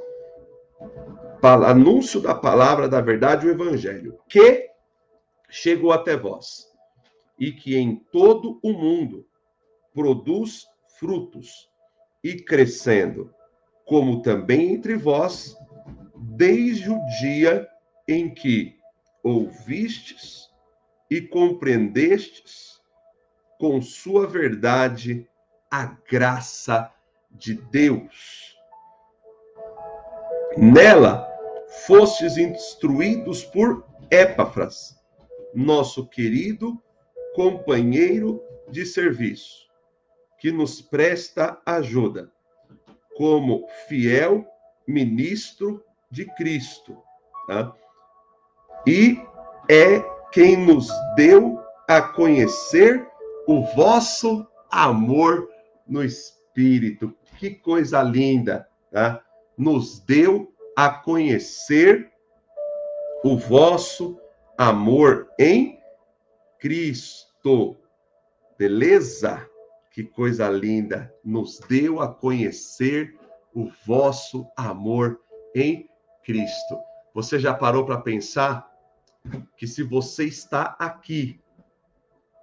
Anúncio 1.41 2.21
da 2.21 2.35
palavra 2.35 2.87
da 2.87 3.01
verdade, 3.01 3.47
o 3.47 3.51
evangelho, 3.51 4.19
que 4.27 4.69
chegou 5.49 5.91
até 5.91 6.15
vós, 6.15 6.71
e 7.39 7.51
que 7.51 7.77
em 7.77 7.95
todo 7.95 8.59
o 8.61 8.73
mundo 8.73 9.25
produz 9.93 10.67
frutos, 10.99 11.69
e 12.23 12.35
crescendo, 12.35 13.33
como 13.85 14.21
também 14.21 14.73
entre 14.73 14.95
vós, 14.95 15.55
desde 16.15 16.89
o 16.89 16.99
dia 17.21 17.67
em 18.07 18.33
que 18.33 18.77
ouvistes 19.23 20.49
e 21.09 21.21
compreendestes 21.21 22.81
com 23.57 23.81
sua 23.81 24.27
verdade 24.27 25.27
a 25.69 25.85
graça 26.09 26.91
de 27.31 27.53
Deus. 27.53 28.57
Nela 30.57 31.27
fostes 31.85 32.37
instruídos 32.37 33.43
por 33.43 33.85
Epáfras, 34.09 34.99
nosso 35.53 36.07
querido 36.07 36.81
companheiro 37.35 38.41
de 38.69 38.85
serviço, 38.85 39.67
que 40.39 40.51
nos 40.51 40.81
presta 40.81 41.61
ajuda, 41.65 42.31
como 43.15 43.67
fiel 43.87 44.45
ministro 44.87 45.83
de 46.09 46.25
Cristo. 46.35 46.97
Tá? 47.47 47.71
E 48.87 49.21
é 49.69 49.99
quem 50.31 50.57
nos 50.57 50.89
deu 51.15 51.59
a 51.87 52.01
conhecer 52.01 53.07
o 53.47 53.61
vosso 53.75 54.47
amor 54.71 55.47
no 55.89 56.03
Espírito. 56.03 57.13
Que 57.37 57.49
coisa 57.49 58.01
linda, 58.03 58.67
tá? 58.91 59.23
Nos 59.57 59.99
deu 59.99 60.53
a 60.77 60.89
conhecer 60.89 62.11
o 63.23 63.37
vosso 63.37 64.19
amor 64.57 65.29
em 65.37 65.79
Cristo. 66.59 67.75
Beleza? 68.57 69.49
Que 69.91 70.03
coisa 70.03 70.49
linda. 70.49 71.13
Nos 71.23 71.59
deu 71.67 71.99
a 71.99 72.13
conhecer 72.13 73.17
o 73.53 73.69
vosso 73.85 74.47
amor 74.55 75.19
em 75.55 75.89
Cristo. 76.23 76.79
Você 77.13 77.39
já 77.39 77.53
parou 77.53 77.85
para 77.85 77.99
pensar 77.99 78.69
que 79.57 79.67
se 79.67 79.83
você 79.83 80.25
está 80.25 80.75
aqui 80.79 81.39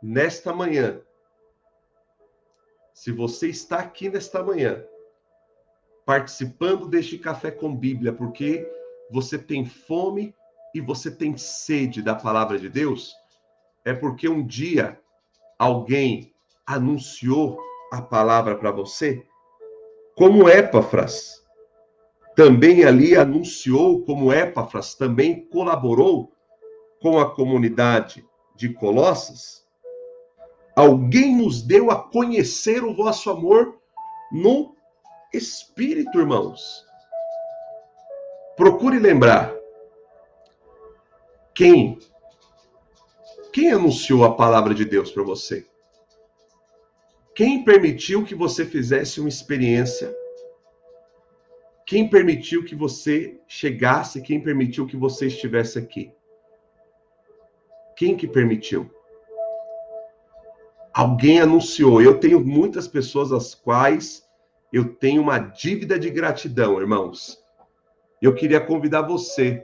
nesta 0.02 0.52
manhã, 0.52 1.00
se 2.96 3.12
você 3.12 3.48
está 3.48 3.80
aqui 3.80 4.08
nesta 4.08 4.42
manhã, 4.42 4.82
participando 6.06 6.88
deste 6.88 7.18
café 7.18 7.50
com 7.50 7.76
Bíblia, 7.76 8.10
porque 8.10 8.66
você 9.10 9.36
tem 9.36 9.66
fome 9.66 10.34
e 10.74 10.80
você 10.80 11.10
tem 11.10 11.36
sede 11.36 12.00
da 12.00 12.14
palavra 12.14 12.58
de 12.58 12.70
Deus, 12.70 13.14
é 13.84 13.92
porque 13.92 14.26
um 14.26 14.44
dia 14.44 14.98
alguém 15.58 16.34
anunciou 16.64 17.60
a 17.92 18.00
palavra 18.00 18.56
para 18.56 18.70
você, 18.70 19.22
como 20.16 20.48
Epáfras 20.48 21.44
também 22.34 22.82
ali 22.86 23.14
anunciou, 23.14 24.06
como 24.06 24.32
Epáfras 24.32 24.94
também 24.94 25.46
colaborou 25.50 26.32
com 27.02 27.18
a 27.18 27.34
comunidade 27.34 28.26
de 28.54 28.70
Colossas, 28.72 29.65
alguém 30.76 31.34
nos 31.34 31.62
deu 31.62 31.90
a 31.90 31.96
conhecer 31.96 32.84
o 32.84 32.94
vosso 32.94 33.30
amor 33.30 33.80
no 34.30 34.76
Espírito, 35.32 36.18
irmãos. 36.18 36.84
Procure 38.56 38.98
lembrar 38.98 39.54
quem 41.54 41.98
quem 43.52 43.72
anunciou 43.72 44.22
a 44.22 44.34
palavra 44.36 44.74
de 44.74 44.84
Deus 44.84 45.10
para 45.10 45.22
você? 45.22 45.66
Quem 47.34 47.64
permitiu 47.64 48.22
que 48.22 48.34
você 48.34 48.66
fizesse 48.66 49.18
uma 49.18 49.30
experiência? 49.30 50.14
Quem 51.86 52.08
permitiu 52.08 52.64
que 52.64 52.74
você 52.74 53.40
chegasse? 53.48 54.20
Quem 54.20 54.42
permitiu 54.42 54.86
que 54.86 54.96
você 54.96 55.28
estivesse 55.28 55.78
aqui? 55.78 56.12
Quem 57.96 58.14
que 58.14 58.26
permitiu? 58.26 58.90
Alguém 60.96 61.42
anunciou. 61.42 62.00
Eu 62.00 62.18
tenho 62.18 62.40
muitas 62.40 62.88
pessoas 62.88 63.30
às 63.30 63.54
quais 63.54 64.26
eu 64.72 64.94
tenho 64.94 65.20
uma 65.20 65.38
dívida 65.38 65.98
de 65.98 66.08
gratidão, 66.08 66.80
irmãos. 66.80 67.38
Eu 68.22 68.34
queria 68.34 68.64
convidar 68.64 69.02
você. 69.02 69.62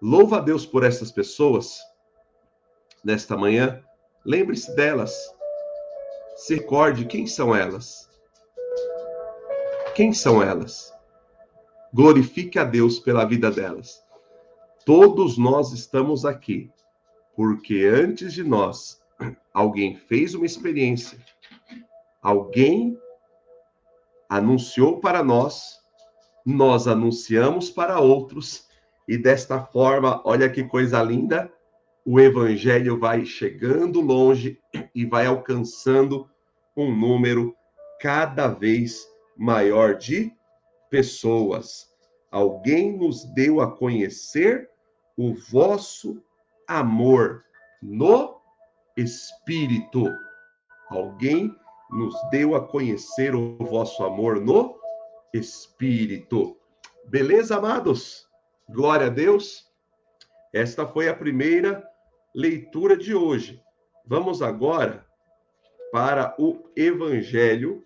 Louva 0.00 0.38
a 0.38 0.40
Deus 0.40 0.64
por 0.64 0.82
essas 0.82 1.12
pessoas 1.12 1.78
nesta 3.04 3.36
manhã. 3.36 3.84
Lembre-se 4.24 4.74
delas. 4.74 5.14
Se 6.36 6.54
recorde 6.54 7.04
quem 7.04 7.26
são 7.26 7.54
elas. 7.54 8.08
Quem 9.94 10.14
são 10.14 10.42
elas? 10.42 10.94
Glorifique 11.92 12.58
a 12.58 12.64
Deus 12.64 12.98
pela 12.98 13.26
vida 13.26 13.50
delas. 13.50 14.02
Todos 14.86 15.36
nós 15.36 15.74
estamos 15.74 16.24
aqui 16.24 16.70
porque 17.36 17.84
antes 17.84 18.32
de 18.32 18.42
nós, 18.42 18.99
alguém 19.52 19.96
fez 19.96 20.34
uma 20.34 20.46
experiência, 20.46 21.18
alguém 22.22 22.98
anunciou 24.28 25.00
para 25.00 25.22
nós, 25.22 25.80
nós 26.44 26.86
anunciamos 26.86 27.70
para 27.70 28.00
outros, 28.00 28.68
e 29.06 29.18
desta 29.18 29.60
forma, 29.60 30.22
olha 30.24 30.48
que 30.48 30.62
coisa 30.64 31.02
linda, 31.02 31.52
o 32.04 32.18
evangelho 32.18 32.98
vai 32.98 33.26
chegando 33.26 34.00
longe 34.00 34.58
e 34.94 35.04
vai 35.04 35.26
alcançando 35.26 36.28
um 36.76 36.94
número 36.94 37.54
cada 38.00 38.48
vez 38.48 39.06
maior 39.36 39.96
de 39.96 40.32
pessoas. 40.88 41.90
Alguém 42.30 42.96
nos 42.96 43.24
deu 43.24 43.60
a 43.60 43.70
conhecer 43.70 44.70
o 45.16 45.34
vosso 45.34 46.22
amor 46.66 47.44
no 47.82 48.39
Espírito. 49.00 50.14
Alguém 50.90 51.56
nos 51.90 52.14
deu 52.30 52.54
a 52.54 52.68
conhecer 52.68 53.34
o 53.34 53.56
vosso 53.56 54.04
amor 54.04 54.38
no 54.38 54.78
Espírito. 55.32 56.58
Beleza, 57.06 57.56
amados? 57.56 58.28
Glória 58.68 59.06
a 59.06 59.10
Deus. 59.10 59.72
Esta 60.52 60.86
foi 60.86 61.08
a 61.08 61.14
primeira 61.14 61.82
leitura 62.34 62.94
de 62.94 63.14
hoje. 63.14 63.62
Vamos 64.04 64.42
agora 64.42 65.06
para 65.90 66.34
o 66.38 66.70
Evangelho, 66.76 67.82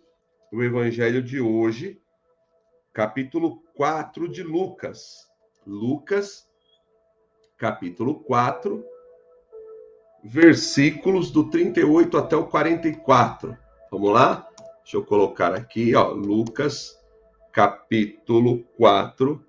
o 0.52 0.62
Evangelho 0.64 1.22
de 1.22 1.40
hoje, 1.40 2.02
capítulo 2.92 3.62
4 3.76 4.28
de 4.28 4.42
Lucas. 4.42 5.30
Lucas, 5.64 6.48
capítulo 7.56 8.18
4, 8.24 8.84
versículos 10.24 11.30
do 11.30 11.50
38 11.50 12.16
até 12.16 12.34
o 12.34 12.46
44. 12.46 13.54
Vamos 13.90 14.10
lá? 14.10 14.48
Deixa 14.82 14.96
eu 14.96 15.04
colocar 15.04 15.52
aqui, 15.54 15.94
ó, 15.94 16.08
Lucas, 16.08 16.98
capítulo 17.52 18.64
4, 18.76 19.44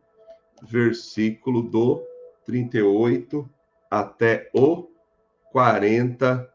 versículo 0.62 1.62
do 1.62 2.04
38 2.46 3.50
até 3.90 4.50
o 4.54 4.90
44. 5.52 6.46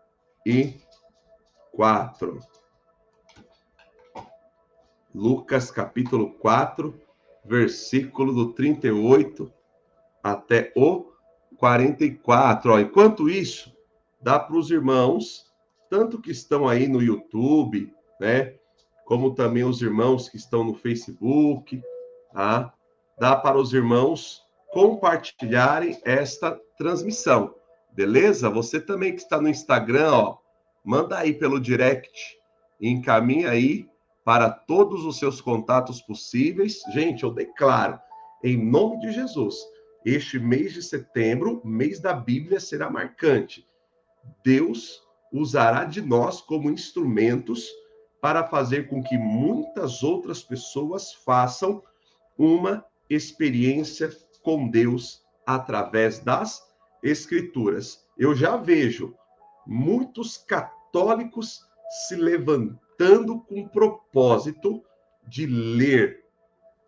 Lucas, 5.15 5.71
capítulo 5.71 6.31
4, 6.35 6.95
versículo 7.45 8.33
do 8.33 8.53
38 8.53 9.51
até 10.23 10.73
o 10.77 11.11
44. 11.57 12.73
Ó, 12.73 12.79
enquanto 12.79 13.29
isso, 13.29 13.75
dá 14.21 14.39
para 14.39 14.57
os 14.57 14.71
irmãos, 14.71 15.47
tanto 15.89 16.21
que 16.21 16.31
estão 16.31 16.69
aí 16.69 16.87
no 16.87 17.03
YouTube, 17.03 17.93
né? 18.21 18.55
Como 19.05 19.35
também 19.35 19.65
os 19.65 19.83
irmãos 19.83 20.29
que 20.29 20.37
estão 20.37 20.63
no 20.63 20.75
Facebook, 20.75 21.83
tá? 22.33 22.73
Dá 23.19 23.35
para 23.37 23.59
os 23.59 23.73
irmãos 23.73 24.43
compartilharem 24.73 26.01
esta 26.05 26.59
transmissão, 26.79 27.55
beleza? 27.93 28.49
Você 28.49 28.81
também 28.81 29.15
que 29.15 29.21
está 29.21 29.41
no 29.41 29.49
Instagram, 29.49 30.13
ó, 30.13 30.39
manda 30.85 31.19
aí 31.19 31.35
pelo 31.35 31.61
direct, 31.61 32.39
encaminha 32.81 33.51
aí 33.51 33.89
para 34.25 34.49
todos 34.49 35.05
os 35.05 35.19
seus 35.19 35.41
contatos 35.41 36.01
possíveis. 36.01 36.81
Gente, 36.93 37.25
eu 37.25 37.33
declaro, 37.33 37.99
em 38.45 38.57
nome 38.57 39.01
de 39.01 39.13
Jesus, 39.13 39.57
este 40.05 40.39
mês 40.39 40.73
de 40.73 40.83
setembro, 40.83 41.61
mês 41.65 42.01
da 42.01 42.13
Bíblia, 42.13 42.61
será 42.61 42.89
marcante. 42.89 43.67
Deus 44.45 45.03
usará 45.33 45.85
de 45.85 46.01
nós 46.01 46.41
como 46.41 46.71
instrumentos 46.71 47.69
para 48.21 48.45
fazer 48.45 48.89
com 48.89 49.03
que 49.03 49.17
muitas 49.17 50.03
outras 50.03 50.43
pessoas 50.43 51.13
façam 51.13 51.83
uma 52.37 52.85
experiência 53.09 54.11
com 54.43 54.69
Deus 54.69 55.23
através 55.47 56.19
das 56.19 56.63
Escrituras. 57.03 58.05
Eu 58.19 58.35
já 58.35 58.57
vejo 58.57 59.15
muitos 59.67 60.37
católicos 60.37 61.65
se 62.07 62.15
levantando 62.15 63.41
com 63.41 63.63
o 63.63 63.69
propósito 63.69 64.83
de 65.27 65.47
ler 65.47 66.25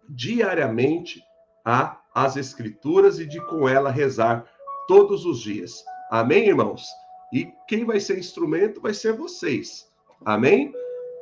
diariamente 0.08 1.22
a, 1.64 2.00
as 2.14 2.36
Escrituras 2.36 3.18
e 3.18 3.26
de 3.26 3.40
com 3.46 3.68
ela 3.68 3.90
rezar 3.90 4.44
todos 4.86 5.24
os 5.24 5.40
dias. 5.40 5.82
Amém, 6.10 6.48
irmãos? 6.48 6.86
E 7.32 7.50
quem 7.66 7.84
vai 7.84 7.98
ser 7.98 8.18
instrumento 8.18 8.80
vai 8.80 8.92
ser 8.92 9.14
vocês. 9.14 9.90
Amém? 10.24 10.72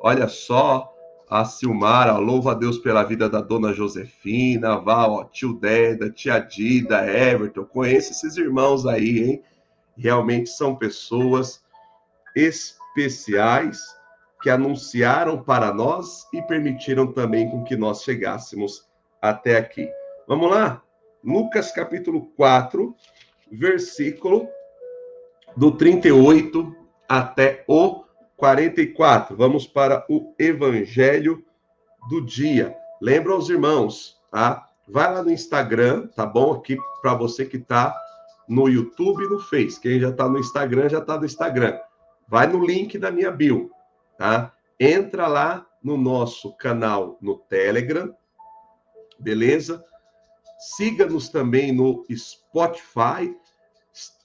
Olha 0.02 0.26
só, 0.26 0.92
a 1.30 1.44
Silmara, 1.44 2.16
louva 2.18 2.50
a 2.50 2.54
Deus 2.54 2.78
pela 2.78 3.04
vida 3.04 3.28
da 3.28 3.40
dona 3.40 3.72
Josefina, 3.72 4.82
ó, 4.84 5.24
tio 5.24 5.54
Deda, 5.54 6.10
tia 6.10 6.40
Dida, 6.40 7.06
Everton, 7.06 7.64
conheço 7.64 8.10
esses 8.10 8.36
irmãos 8.36 8.84
aí, 8.84 9.22
hein? 9.22 9.42
Realmente 9.96 10.50
são 10.50 10.74
pessoas 10.74 11.62
especiais 12.34 13.78
que 14.42 14.50
anunciaram 14.50 15.42
para 15.42 15.72
nós 15.72 16.26
e 16.32 16.42
permitiram 16.42 17.12
também 17.12 17.48
com 17.48 17.62
que 17.62 17.76
nós 17.76 18.02
chegássemos 18.02 18.88
até 19.22 19.56
aqui. 19.56 19.88
Vamos 20.26 20.50
lá? 20.50 20.82
Lucas 21.22 21.70
capítulo 21.70 22.26
4, 22.36 22.96
versículo 23.52 24.48
do 25.56 25.72
38 25.72 26.74
até 27.08 27.64
o 27.66 28.04
44. 28.36 29.36
Vamos 29.36 29.66
para 29.66 30.04
o 30.08 30.34
evangelho 30.38 31.44
do 32.08 32.24
dia. 32.24 32.74
Lembra 33.00 33.36
os 33.36 33.50
irmãos, 33.50 34.18
tá? 34.30 34.68
Vai 34.88 35.12
lá 35.12 35.22
no 35.22 35.30
Instagram, 35.30 36.08
tá 36.08 36.26
bom? 36.26 36.52
Aqui 36.52 36.76
para 37.00 37.14
você 37.14 37.44
que 37.44 37.58
tá 37.58 37.94
no 38.48 38.68
YouTube 38.68 39.24
e 39.24 39.28
no 39.28 39.38
Face. 39.38 39.80
Quem 39.80 40.00
já 40.00 40.12
tá 40.12 40.28
no 40.28 40.38
Instagram 40.38 40.88
já 40.88 41.00
tá 41.00 41.18
no 41.18 41.24
Instagram. 41.24 41.78
Vai 42.26 42.46
no 42.46 42.64
link 42.64 42.98
da 42.98 43.10
minha 43.10 43.30
bio, 43.30 43.70
tá? 44.18 44.52
Entra 44.78 45.26
lá 45.26 45.66
no 45.82 45.96
nosso 45.96 46.56
canal 46.56 47.18
no 47.20 47.36
Telegram, 47.36 48.14
beleza? 49.18 49.84
Siga-nos 50.76 51.28
também 51.28 51.72
no 51.72 52.04
Spotify 52.12 53.34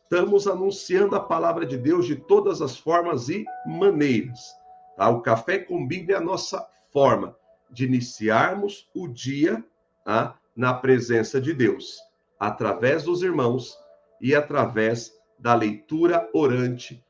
estamos 0.05 0.47
anunciando 0.47 1.15
a 1.15 1.19
palavra 1.19 1.65
de 1.65 1.77
Deus 1.77 2.05
de 2.05 2.15
todas 2.15 2.61
as 2.61 2.77
formas 2.77 3.27
e 3.27 3.43
maneiras. 3.65 4.55
Tá? 4.95 5.09
O 5.09 5.21
Café 5.21 5.57
com 5.59 5.85
Bíblia 5.85 6.17
é 6.17 6.19
a 6.19 6.23
nossa 6.23 6.65
forma 6.93 7.35
de 7.71 7.85
iniciarmos 7.85 8.87
o 8.95 9.07
dia 9.07 9.63
tá? 10.05 10.37
na 10.55 10.73
presença 10.73 11.41
de 11.41 11.53
Deus, 11.53 11.99
através 12.39 13.03
dos 13.03 13.23
irmãos 13.23 13.77
e 14.21 14.35
através 14.35 15.11
da 15.39 15.55
leitura 15.55 16.29
orante 16.33 17.03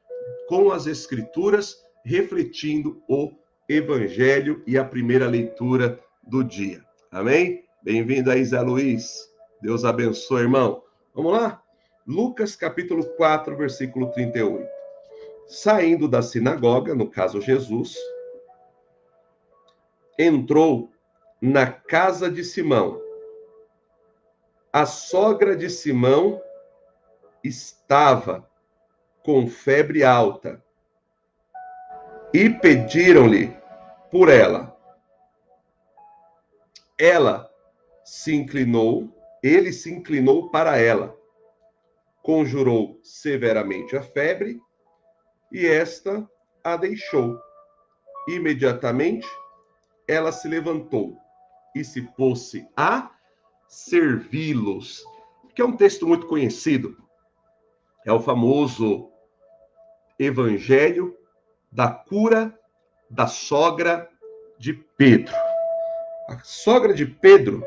com 0.48 0.72
as 0.72 0.88
Escrituras, 0.88 1.78
refletindo 2.04 3.04
o 3.10 3.32
Evangelho 3.68 4.64
e 4.66 4.78
a 4.78 4.86
primeira 4.86 5.28
leitura 5.28 6.00
do 6.24 6.44
dia. 6.44 6.84
Amém? 7.12 7.64
Bem-vindo 7.84 8.32
aí, 8.32 8.44
Zé 8.44 8.62
Luiz. 8.62 9.30
Deus 9.62 9.84
abençoe, 9.84 10.42
irmão. 10.42 10.82
Vamos 11.14 11.34
lá? 11.34 11.65
Lucas 12.08 12.56
capítulo 12.56 13.04
4, 13.16 13.58
versículo 13.58 14.12
38. 14.12 14.70
Saindo 15.48 16.08
da 16.08 16.22
sinagoga, 16.22 16.94
no 16.94 17.10
caso 17.10 17.42
Jesus, 17.42 17.98
entrou 20.16 20.92
na 21.42 21.66
casa 21.66 22.30
de 22.30 22.44
Simão. 22.44 23.02
A 24.72 24.86
sogra 24.86 25.56
de 25.56 25.68
Simão 25.68 26.40
estava 27.44 28.48
com 29.24 29.48
febre 29.48 30.04
alta 30.04 30.64
e 32.32 32.52
pediram-lhe 32.52 33.52
por 34.12 34.30
ela. 34.30 34.78
Ela 37.00 37.52
se 38.04 38.36
inclinou, 38.36 39.10
ele 39.42 39.74
se 39.74 39.92
inclinou 39.92 40.52
para 40.52 40.78
ela 40.78 41.25
conjurou 42.26 43.00
severamente 43.04 43.96
a 43.96 44.02
febre 44.02 44.60
e 45.52 45.68
esta 45.68 46.28
a 46.64 46.76
deixou. 46.76 47.40
Imediatamente 48.28 49.28
ela 50.08 50.32
se 50.32 50.48
levantou 50.48 51.16
e 51.76 51.84
se 51.84 52.02
pôs 52.02 52.54
a 52.76 53.12
servi-los. 53.68 55.06
Que 55.54 55.62
é 55.62 55.66
um 55.66 55.78
texto 55.78 56.08
muito 56.08 56.26
conhecido. 56.26 56.98
É 58.04 58.12
o 58.12 58.20
famoso 58.20 59.12
Evangelho 60.18 61.16
da 61.72 61.92
cura 61.92 62.60
da 63.08 63.28
sogra 63.28 64.10
de 64.58 64.74
Pedro. 64.74 65.36
A 66.28 66.40
sogra 66.40 66.92
de 66.92 67.06
Pedro, 67.06 67.64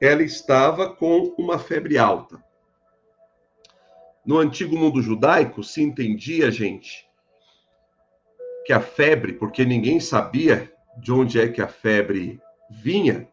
ela 0.00 0.22
estava 0.22 0.94
com 0.94 1.34
uma 1.36 1.58
febre 1.58 1.98
alta. 1.98 2.42
No 4.24 4.38
antigo 4.38 4.76
mundo 4.76 5.02
judaico 5.02 5.62
se 5.62 5.82
entendia, 5.82 6.50
gente, 6.50 7.06
que 8.64 8.72
a 8.72 8.80
febre, 8.80 9.34
porque 9.34 9.64
ninguém 9.64 10.00
sabia 10.00 10.72
de 10.96 11.12
onde 11.12 11.38
é 11.38 11.48
que 11.48 11.60
a 11.60 11.68
febre 11.68 12.40
vinha, 12.70 13.28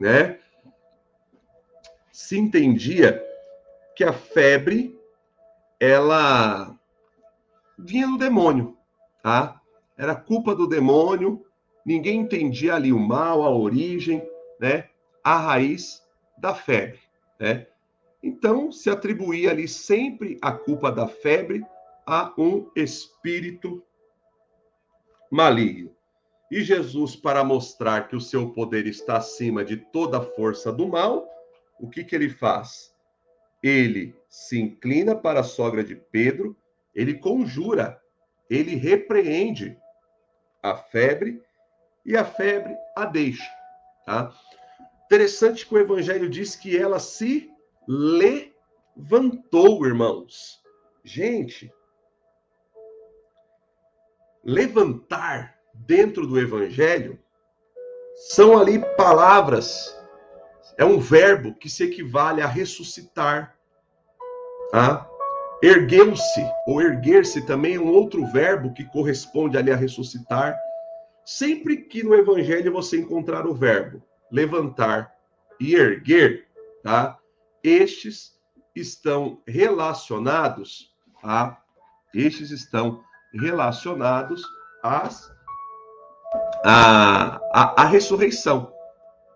né? 0.00 0.38
Se 2.10 2.38
entendia 2.38 3.22
que 3.94 4.02
a 4.02 4.12
febre 4.12 4.98
ela 5.78 6.74
vinha 7.78 8.06
do 8.06 8.16
demônio, 8.16 8.78
tá? 9.22 9.60
Era 9.96 10.14
culpa 10.14 10.54
do 10.54 10.66
demônio, 10.66 11.44
ninguém 11.84 12.20
entendia 12.20 12.74
ali 12.74 12.92
o 12.92 12.98
mal, 12.98 13.42
a 13.42 13.50
origem, 13.50 14.26
né? 14.58 14.88
A 15.22 15.36
raiz 15.36 16.02
da 16.38 16.54
febre, 16.54 17.00
né? 17.38 17.66
Então, 18.26 18.72
se 18.72 18.88
atribuía 18.88 19.50
ali 19.50 19.68
sempre 19.68 20.38
a 20.40 20.50
culpa 20.50 20.90
da 20.90 21.06
febre 21.06 21.62
a 22.06 22.32
um 22.38 22.70
espírito 22.74 23.84
maligno. 25.30 25.94
E 26.50 26.62
Jesus, 26.62 27.14
para 27.14 27.44
mostrar 27.44 28.08
que 28.08 28.16
o 28.16 28.20
seu 28.22 28.48
poder 28.48 28.86
está 28.86 29.18
acima 29.18 29.62
de 29.62 29.76
toda 29.76 30.16
a 30.16 30.22
força 30.22 30.72
do 30.72 30.88
mal, 30.88 31.28
o 31.78 31.86
que, 31.90 32.02
que 32.02 32.16
ele 32.16 32.30
faz? 32.30 32.94
Ele 33.62 34.16
se 34.26 34.58
inclina 34.58 35.14
para 35.14 35.40
a 35.40 35.44
sogra 35.44 35.84
de 35.84 35.94
Pedro, 35.94 36.56
ele 36.94 37.18
conjura, 37.18 38.00
ele 38.48 38.74
repreende 38.74 39.76
a 40.62 40.74
febre 40.74 41.42
e 42.06 42.16
a 42.16 42.24
febre 42.24 42.74
a 42.96 43.04
deixa. 43.04 43.50
Tá? 44.06 44.32
Interessante 45.04 45.66
que 45.66 45.74
o 45.74 45.78
evangelho 45.78 46.30
diz 46.30 46.56
que 46.56 46.74
ela 46.74 46.98
se 46.98 47.52
levantou, 47.86 49.84
irmãos. 49.86 50.62
Gente, 51.02 51.72
levantar 54.42 55.58
dentro 55.74 56.26
do 56.26 56.38
evangelho 56.38 57.18
são 58.14 58.58
ali 58.58 58.78
palavras, 58.96 59.94
é 60.78 60.84
um 60.84 60.98
verbo 60.98 61.54
que 61.54 61.68
se 61.68 61.84
equivale 61.84 62.40
a 62.40 62.46
ressuscitar. 62.46 63.56
Tá? 64.70 65.08
Ergueu-se, 65.62 66.46
ou 66.66 66.80
erguer-se 66.80 67.44
também 67.46 67.76
é 67.76 67.80
um 67.80 67.88
outro 67.92 68.26
verbo 68.26 68.72
que 68.72 68.84
corresponde 68.84 69.56
ali 69.56 69.70
a 69.70 69.76
ressuscitar. 69.76 70.58
Sempre 71.24 71.78
que 71.78 72.02
no 72.02 72.14
evangelho 72.14 72.72
você 72.72 72.98
encontrar 72.98 73.46
o 73.46 73.54
verbo 73.54 74.02
levantar 74.30 75.14
e 75.60 75.76
erguer, 75.76 76.48
tá? 76.82 77.18
Estes 77.64 78.38
estão 78.76 79.42
relacionados 79.46 80.94
a 81.22 81.56
estes 82.14 82.50
estão 82.50 83.02
relacionados 83.32 84.44
às 84.82 85.32
a, 86.64 87.40
a, 87.52 87.82
a 87.82 87.84
ressurreição. 87.86 88.72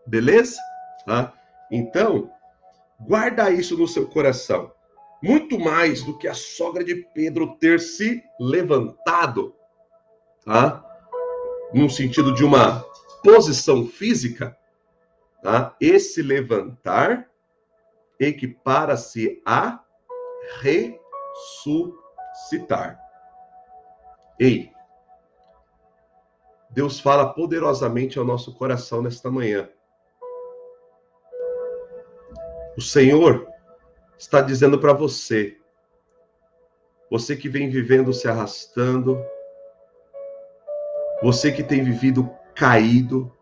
Beleza? 0.07 0.61
Tá? 1.05 1.33
Então, 1.71 2.31
guarda 3.01 3.51
isso 3.51 3.77
no 3.77 3.88
seu 3.88 4.07
coração. 4.07 4.73
Muito 5.23 5.59
mais 5.59 6.03
do 6.03 6.17
que 6.17 6.29
a 6.29 6.35
sogra 6.35 6.85
de 6.85 6.95
Pedro 6.95 7.57
ter 7.57 7.81
se 7.81 8.23
levantado, 8.38 9.55
tá? 10.45 10.85
No 11.75 11.91
sentido 11.91 12.33
de 12.33 12.45
uma 12.45 12.85
posição 13.25 13.87
física, 13.87 14.57
tá? 15.43 15.75
Esse 15.81 16.23
levantar 16.23 17.29
equipara-se 18.18 19.40
a 19.44 19.85
ressuscitar. 22.40 22.98
Ei, 24.38 24.72
Deus 26.70 27.00
fala 27.00 27.33
poderosamente 27.33 28.18
ao 28.18 28.24
nosso 28.24 28.54
coração 28.54 29.02
nesta 29.02 29.31
manhã. 29.31 29.68
O 32.76 32.81
Senhor 32.81 33.46
está 34.16 34.40
dizendo 34.40 34.78
para 34.78 34.92
você 34.92 35.59
você 37.11 37.35
que 37.35 37.48
vem 37.48 37.70
vivendo 37.70 38.12
se 38.12 38.28
arrastando, 38.28 39.18
você 41.22 41.50
que 41.50 41.62
tem 41.62 41.83
vivido 41.83 42.31
caído, 42.54 43.35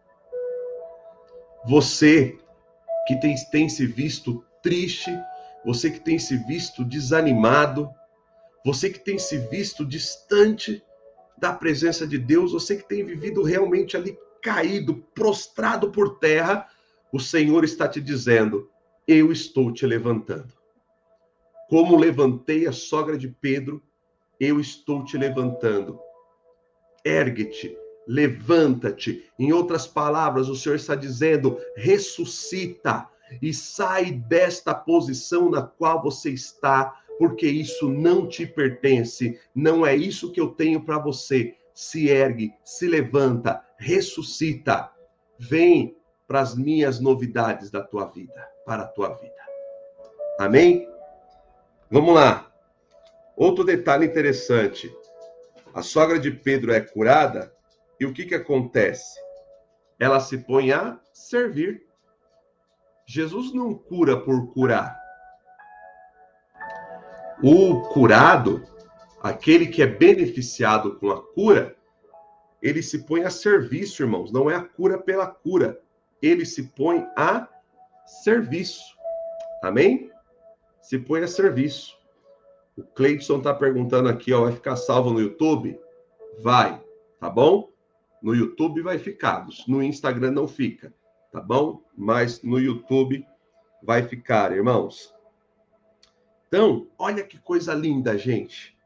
você 1.66 2.38
que 3.06 3.18
tem, 3.20 3.34
tem 3.50 3.68
se 3.68 3.84
visto 3.84 4.44
triste, 4.66 5.16
você 5.64 5.88
que 5.88 6.00
tem 6.00 6.18
se 6.18 6.37
visto 6.38 6.85
desanimado, 6.85 7.88
você 8.64 8.90
que 8.90 8.98
tem 8.98 9.16
se 9.16 9.38
visto 9.38 9.87
distante 9.87 10.83
da 11.38 11.52
presença 11.52 12.05
de 12.05 12.18
Deus, 12.18 12.50
você 12.50 12.74
que 12.74 12.88
tem 12.88 13.05
vivido 13.05 13.44
realmente 13.44 13.96
ali 13.96 14.18
caído, 14.42 14.96
prostrado 15.14 15.92
por 15.92 16.18
terra, 16.18 16.68
o 17.12 17.20
Senhor 17.20 17.62
está 17.62 17.87
te 17.87 18.00
dizendo: 18.00 18.68
Eu 19.07 19.31
estou 19.31 19.72
te 19.72 19.87
levantando. 19.87 20.52
Como 21.70 21.96
levantei 21.96 22.66
a 22.66 22.72
sogra 22.72 23.16
de 23.16 23.29
Pedro, 23.29 23.81
eu 24.40 24.59
estou 24.59 25.05
te 25.05 25.16
levantando. 25.16 26.00
Ergue-te, 27.05 27.79
levanta-te. 28.05 29.31
Em 29.38 29.52
outras 29.52 29.87
palavras, 29.87 30.48
o 30.48 30.57
Senhor 30.57 30.74
está 30.74 30.96
dizendo: 30.96 31.57
ressuscita 31.76 33.09
e 33.40 33.52
sai 33.52 34.12
desta 34.12 34.74
posição 34.74 35.50
na 35.50 35.62
qual 35.62 36.02
você 36.02 36.30
está, 36.30 37.00
porque 37.18 37.46
isso 37.46 37.88
não 37.88 38.28
te 38.28 38.46
pertence, 38.46 39.38
não 39.54 39.86
é 39.86 39.96
isso 39.96 40.32
que 40.32 40.40
eu 40.40 40.48
tenho 40.48 40.84
para 40.84 40.98
você. 40.98 41.54
Se 41.74 42.08
ergue, 42.08 42.54
se 42.64 42.88
levanta, 42.88 43.62
ressuscita. 43.78 44.90
Vem 45.38 45.96
para 46.26 46.40
as 46.40 46.54
minhas 46.54 47.00
novidades 47.00 47.70
da 47.70 47.82
tua 47.82 48.06
vida, 48.06 48.48
para 48.64 48.84
a 48.84 48.86
tua 48.86 49.10
vida. 49.14 49.34
Amém? 50.38 50.88
Vamos 51.90 52.14
lá. 52.14 52.50
Outro 53.36 53.64
detalhe 53.64 54.06
interessante. 54.06 54.90
A 55.74 55.82
sogra 55.82 56.18
de 56.18 56.30
Pedro 56.30 56.72
é 56.72 56.80
curada 56.80 57.52
e 58.00 58.06
o 58.06 58.12
que 58.12 58.24
que 58.24 58.34
acontece? 58.34 59.20
Ela 59.98 60.20
se 60.20 60.38
põe 60.38 60.72
a 60.72 60.98
servir. 61.12 61.86
Jesus 63.06 63.54
não 63.54 63.74
cura 63.74 64.20
por 64.20 64.52
curar. 64.52 64.98
O 67.42 67.82
curado, 67.88 68.62
aquele 69.22 69.66
que 69.66 69.82
é 69.82 69.86
beneficiado 69.86 70.96
com 70.96 71.10
a 71.10 71.22
cura, 71.22 71.76
ele 72.60 72.82
se 72.82 73.06
põe 73.06 73.22
a 73.22 73.30
serviço, 73.30 74.02
irmãos. 74.02 74.32
Não 74.32 74.50
é 74.50 74.56
a 74.56 74.62
cura 74.62 74.98
pela 74.98 75.26
cura. 75.26 75.80
Ele 76.20 76.44
se 76.44 76.64
põe 76.64 77.06
a 77.16 77.48
serviço. 78.04 78.96
Amém? 79.62 80.10
se 80.86 81.00
põe 81.00 81.20
a 81.24 81.26
serviço. 81.26 81.98
O 82.76 82.82
Cleidson 82.82 83.38
está 83.38 83.52
perguntando 83.52 84.08
aqui, 84.08 84.32
ó, 84.32 84.42
vai 84.42 84.52
ficar 84.52 84.76
salvo 84.76 85.10
no 85.10 85.20
YouTube? 85.20 85.76
Vai, 86.38 86.80
tá 87.18 87.28
bom? 87.28 87.72
No 88.22 88.32
YouTube 88.32 88.82
vai 88.82 88.96
ficar, 88.96 89.44
no 89.66 89.82
Instagram 89.82 90.30
não 90.30 90.46
fica, 90.46 90.94
tá 91.32 91.40
bom? 91.40 91.82
Mas 91.96 92.42
no 92.42 92.58
YouTube 92.58 93.26
vai 93.82 94.02
ficar, 94.02 94.52
irmãos. 94.52 95.14
Então, 96.48 96.86
olha 96.98 97.24
que 97.24 97.38
coisa 97.38 97.74
linda, 97.74 98.16
gente. 98.16 98.76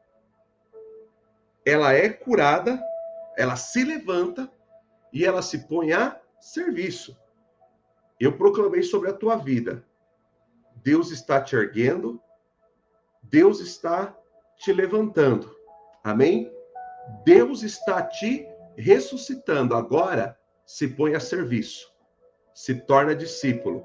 Ela 1.65 1.93
é 1.93 2.09
curada, 2.09 2.81
ela 3.37 3.55
se 3.55 3.83
levanta 3.83 4.51
e 5.13 5.23
ela 5.25 5.41
se 5.41 5.67
põe 5.67 5.93
a 5.93 6.19
serviço. 6.39 7.17
Eu 8.19 8.37
proclamei 8.37 8.83
sobre 8.83 9.09
a 9.09 9.13
tua 9.13 9.35
vida 9.35 9.83
Deus 10.83 11.11
está 11.11 11.39
te 11.41 11.55
erguendo, 11.55 12.19
Deus 13.21 13.59
está 13.59 14.17
te 14.57 14.73
levantando. 14.73 15.55
Amém? 16.03 16.51
Deus 17.23 17.61
está 17.61 18.01
te 18.01 18.47
ressuscitando. 18.75 19.75
Agora 19.75 20.37
se 20.65 20.87
põe 20.87 21.13
a 21.13 21.19
serviço, 21.19 21.90
se 22.53 22.75
torna 22.75 23.15
discípulo, 23.15 23.83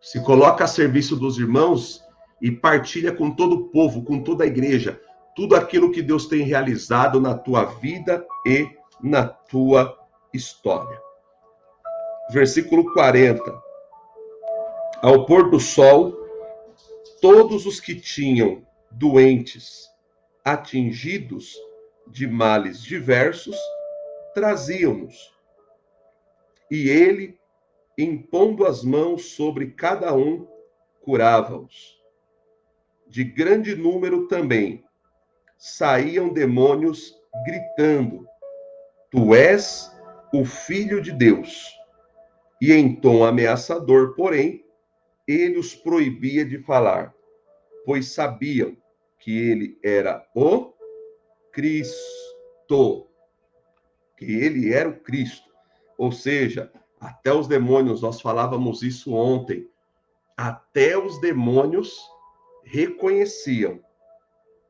se 0.00 0.22
coloca 0.22 0.64
a 0.64 0.68
serviço 0.68 1.16
dos 1.16 1.38
irmãos 1.38 2.04
e 2.40 2.50
partilha 2.50 3.12
com 3.12 3.30
todo 3.30 3.54
o 3.54 3.68
povo, 3.68 4.04
com 4.04 4.22
toda 4.22 4.44
a 4.44 4.46
igreja, 4.46 5.00
tudo 5.34 5.56
aquilo 5.56 5.90
que 5.90 6.02
Deus 6.02 6.26
tem 6.26 6.42
realizado 6.42 7.20
na 7.20 7.36
tua 7.36 7.64
vida 7.64 8.24
e 8.46 8.68
na 9.02 9.26
tua 9.26 9.98
história. 10.32 11.00
Versículo 12.30 12.92
40. 12.92 13.62
Ao 15.02 15.26
pôr 15.26 15.50
do 15.50 15.60
sol, 15.60 16.16
todos 17.20 17.66
os 17.66 17.80
que 17.80 17.94
tinham 17.94 18.62
doentes, 18.90 19.90
atingidos 20.44 21.54
de 22.06 22.26
males 22.26 22.82
diversos, 22.82 23.56
traziam-nos. 24.34 25.34
E 26.70 26.88
ele, 26.88 27.38
impondo 27.96 28.66
as 28.66 28.82
mãos 28.82 29.30
sobre 29.30 29.70
cada 29.70 30.14
um, 30.14 30.46
curava-os. 31.00 31.96
De 33.08 33.24
grande 33.24 33.74
número 33.74 34.26
também 34.26 34.84
saíam 35.56 36.28
demônios 36.28 37.14
gritando: 37.44 38.26
Tu 39.10 39.34
és 39.34 39.90
o 40.32 40.44
Filho 40.44 41.00
de 41.00 41.12
Deus. 41.12 41.72
E 42.60 42.72
em 42.72 42.94
tom 42.96 43.24
ameaçador, 43.24 44.14
porém, 44.14 44.64
ele 45.26 45.58
os 45.58 45.74
proibia 45.74 46.44
de 46.44 46.58
falar, 46.58 47.14
pois 47.84 48.12
sabiam 48.12 48.76
que 49.18 49.36
ele 49.36 49.78
era 49.82 50.26
o 50.34 50.72
Cristo, 51.52 53.08
que 54.16 54.24
ele 54.24 54.72
era 54.72 54.88
o 54.88 55.00
Cristo. 55.00 55.50
Ou 55.98 56.12
seja, 56.12 56.70
até 57.00 57.32
os 57.32 57.46
demônios, 57.46 58.02
nós 58.02 58.20
falávamos 58.20 58.82
isso 58.82 59.14
ontem, 59.14 59.68
até 60.36 60.96
os 60.96 61.20
demônios 61.20 61.98
reconheciam 62.64 63.80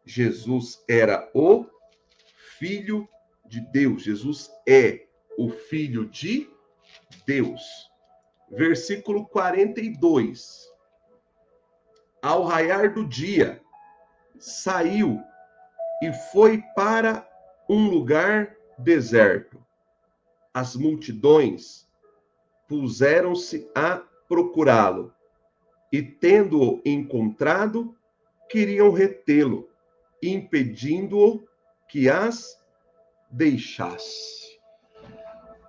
Jesus 0.04 0.84
era 0.88 1.28
o 1.34 1.66
Filho 2.58 3.08
de 3.44 3.60
Deus. 3.60 4.02
Jesus 4.02 4.50
é 4.66 5.06
o 5.36 5.50
Filho 5.50 6.08
de 6.08 6.48
Deus 7.26 7.90
versículo 8.48 9.26
42. 9.26 10.72
Ao 12.22 12.44
raiar 12.44 12.92
do 12.92 13.06
dia, 13.06 13.62
saiu 14.38 15.22
e 16.02 16.12
foi 16.32 16.62
para 16.74 17.28
um 17.68 17.88
lugar 17.88 18.56
deserto. 18.78 19.64
As 20.52 20.74
multidões 20.74 21.85
puseram-se 22.68 23.68
a 23.74 24.02
procurá-lo 24.28 25.12
e, 25.92 26.02
tendo-o 26.02 26.80
encontrado, 26.84 27.94
queriam 28.48 28.90
retê-lo, 28.90 29.68
impedindo-o 30.22 31.46
que 31.88 32.08
as 32.08 32.60
deixasse. 33.30 34.58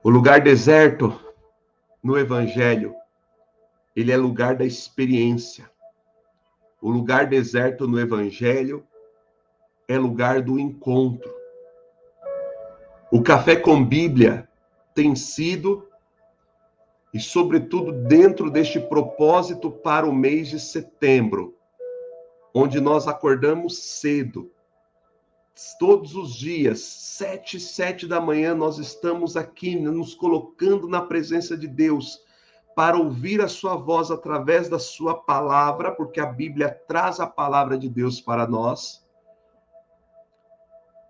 O 0.04 0.10
lugar 0.10 0.42
deserto 0.42 1.20
no 2.02 2.18
Evangelho, 2.18 2.96
ele 3.96 4.12
é 4.12 4.18
lugar 4.18 4.56
da 4.56 4.66
experiência. 4.66 5.70
O 6.82 6.90
lugar 6.90 7.28
deserto 7.28 7.88
no 7.88 8.00
Evangelho 8.00 8.86
é 9.88 9.98
lugar 9.98 10.42
do 10.42 10.60
encontro. 10.60 11.34
O 13.12 13.22
café 13.22 13.56
com 13.56 13.84
Bíblia 13.84 14.48
tem 14.94 15.16
sido, 15.16 15.87
e 17.18 17.20
sobretudo 17.20 17.92
dentro 17.92 18.52
deste 18.52 18.80
propósito 18.80 19.72
para 19.72 20.08
o 20.08 20.14
mês 20.14 20.50
de 20.50 20.60
setembro, 20.60 21.58
onde 22.54 22.80
nós 22.80 23.08
acordamos 23.08 23.80
cedo, 24.00 24.52
todos 25.80 26.16
os 26.16 26.36
dias, 26.36 26.80
sete, 26.80 27.60
sete 27.60 28.08
da 28.08 28.22
manhã, 28.22 28.54
nós 28.54 28.78
estamos 28.78 29.36
aqui 29.36 29.76
nos 29.76 30.14
colocando 30.14 30.88
na 30.88 31.02
presença 31.02 31.58
de 31.58 31.68
Deus 31.68 32.20
para 32.76 32.96
ouvir 32.96 33.42
a 33.42 33.48
sua 33.48 33.76
voz 33.76 34.12
através 34.12 34.70
da 34.70 34.78
sua 34.78 35.16
palavra, 35.16 35.92
porque 35.92 36.20
a 36.20 36.28
Bíblia 36.28 36.70
traz 36.88 37.20
a 37.20 37.26
palavra 37.26 37.80
de 37.80 37.90
Deus 37.90 38.22
para 38.22 38.46
nós. 38.46 39.04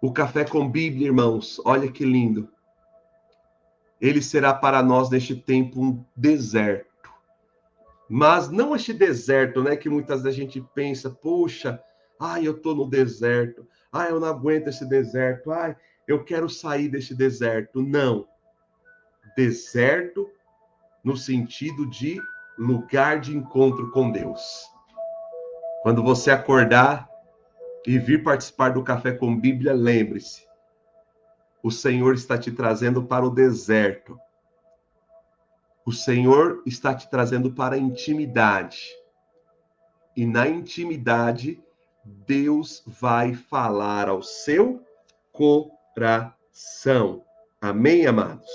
O 0.01 0.13
café 0.13 0.45
com 0.45 0.69
Bíblia, 0.69 1.07
irmãos, 1.07 1.61
olha 1.65 1.91
que 1.91 2.05
lindo. 2.05 2.47
Ele 3.99 4.21
será 4.21 4.53
para 4.53 4.83
nós 4.83 5.09
neste 5.09 5.35
tempo 5.35 5.81
um 5.81 6.05
deserto. 6.15 6.87
Mas 8.09 8.49
não 8.49 8.75
este 8.75 8.93
deserto, 8.93 9.61
né, 9.61 9.75
que 9.75 9.89
muitas 9.89 10.23
vezes 10.23 10.39
a 10.39 10.41
gente 10.41 10.61
pensa, 10.73 11.09
poxa, 11.09 11.81
ai, 12.19 12.47
eu 12.47 12.53
estou 12.53 12.75
no 12.75 12.89
deserto. 12.89 13.67
Ah, 13.91 14.05
eu 14.05 14.19
não 14.19 14.27
aguento 14.27 14.67
esse 14.67 14.85
deserto. 14.85 15.51
Ah, 15.51 15.75
eu 16.07 16.23
quero 16.23 16.49
sair 16.49 16.87
desse 16.87 17.13
deserto. 17.13 17.81
Não. 17.81 18.27
Deserto 19.35 20.29
no 21.03 21.17
sentido 21.17 21.85
de 21.89 22.19
lugar 22.57 23.19
de 23.19 23.35
encontro 23.35 23.91
com 23.91 24.11
Deus. 24.11 24.65
Quando 25.81 26.01
você 26.01 26.31
acordar 26.31 27.09
e 27.85 27.99
vir 27.99 28.23
participar 28.23 28.69
do 28.69 28.83
Café 28.83 29.11
com 29.11 29.39
Bíblia, 29.39 29.73
lembre-se, 29.73 30.46
o 31.61 31.71
Senhor 31.71 32.13
está 32.13 32.37
te 32.37 32.51
trazendo 32.51 33.03
para 33.03 33.25
o 33.25 33.29
deserto. 33.29 34.19
O 35.85 35.91
Senhor 35.91 36.61
está 36.65 36.93
te 36.93 37.09
trazendo 37.09 37.51
para 37.51 37.75
a 37.75 37.79
intimidade. 37.79 38.89
E 40.15 40.25
na 40.25 40.47
intimidade, 40.47 41.61
Deus 42.03 42.83
vai 42.85 43.33
falar 43.33 44.09
ao 44.09 44.21
seu 44.21 44.83
coração. 45.31 47.23
Amém, 47.61 48.05
amados? 48.05 48.49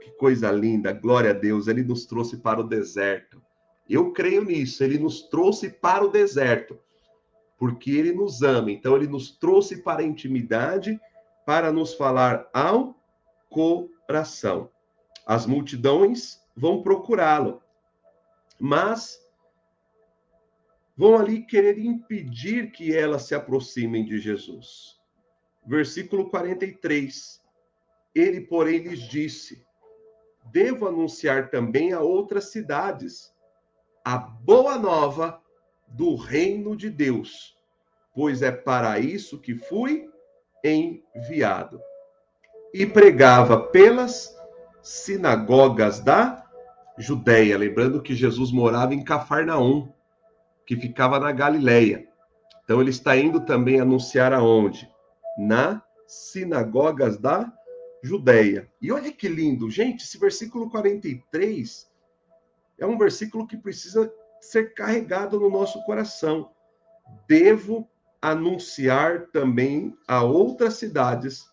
Que 0.00 0.10
coisa 0.12 0.50
linda, 0.50 0.92
glória 0.92 1.30
a 1.30 1.34
Deus. 1.34 1.68
Ele 1.68 1.82
nos 1.82 2.06
trouxe 2.06 2.36
para 2.36 2.60
o 2.60 2.64
deserto. 2.68 3.42
Eu 3.88 4.12
creio 4.12 4.44
nisso, 4.44 4.82
ele 4.82 4.98
nos 4.98 5.22
trouxe 5.22 5.68
para 5.68 6.04
o 6.04 6.08
deserto, 6.08 6.78
porque 7.58 7.90
ele 7.90 8.12
nos 8.12 8.42
ama. 8.42 8.70
Então, 8.72 8.96
ele 8.96 9.06
nos 9.06 9.30
trouxe 9.30 9.82
para 9.82 10.00
a 10.00 10.06
intimidade, 10.06 10.98
para 11.44 11.72
nos 11.72 11.94
falar 11.94 12.48
ao 12.52 12.94
coração. 13.48 14.70
As 15.26 15.46
multidões 15.46 16.40
vão 16.56 16.82
procurá-lo, 16.82 17.62
mas 18.58 19.18
vão 20.96 21.16
ali 21.16 21.44
querer 21.46 21.78
impedir 21.78 22.70
que 22.70 22.94
elas 22.94 23.22
se 23.22 23.34
aproximem 23.34 24.04
de 24.04 24.18
Jesus. 24.18 25.00
Versículo 25.66 26.28
43. 26.30 27.42
Ele, 28.14 28.40
porém, 28.42 28.78
lhes 28.78 29.00
disse: 29.00 29.64
Devo 30.46 30.86
anunciar 30.86 31.50
também 31.50 31.92
a 31.92 32.00
outras 32.00 32.50
cidades 32.50 33.34
a 34.04 34.18
boa 34.18 34.78
nova 34.78 35.42
do 35.88 36.14
reino 36.14 36.76
de 36.76 36.90
Deus, 36.90 37.56
pois 38.14 38.42
é 38.42 38.52
para 38.52 38.98
isso 38.98 39.40
que 39.40 39.54
fui 39.54 40.10
enviado. 40.64 41.80
E 42.72 42.86
pregava 42.86 43.60
pelas 43.60 44.34
sinagogas 44.82 46.00
da 46.00 46.44
Judéia, 46.96 47.58
lembrando 47.58 48.00
que 48.02 48.14
Jesus 48.14 48.50
morava 48.50 48.94
em 48.94 49.04
Cafarnaum, 49.04 49.92
que 50.66 50.76
ficava 50.76 51.20
na 51.20 51.32
Galileia. 51.32 52.08
Então 52.64 52.80
ele 52.80 52.90
está 52.90 53.16
indo 53.16 53.40
também 53.40 53.80
anunciar 53.80 54.32
aonde? 54.32 54.88
Na 55.38 55.82
sinagogas 56.06 57.18
da 57.18 57.52
Judéia. 58.02 58.70
E 58.80 58.90
olha 58.92 59.12
que 59.12 59.28
lindo, 59.28 59.70
gente, 59.70 60.04
esse 60.04 60.18
versículo 60.18 60.70
43 60.70 61.90
é 62.78 62.86
um 62.86 62.98
versículo 62.98 63.46
que 63.46 63.56
precisa 63.56 64.12
ser 64.40 64.74
carregado 64.74 65.38
no 65.38 65.48
nosso 65.50 65.82
coração. 65.84 66.50
Devo 67.26 67.88
anunciar 68.24 69.26
também 69.26 69.94
a 70.08 70.22
outras 70.22 70.74
cidades 70.74 71.46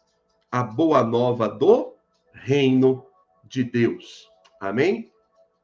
a 0.49 0.63
boa 0.63 1.03
nova 1.03 1.49
do 1.49 1.97
reino 2.31 3.05
de 3.43 3.61
Deus. 3.61 4.29
Amém? 4.57 5.11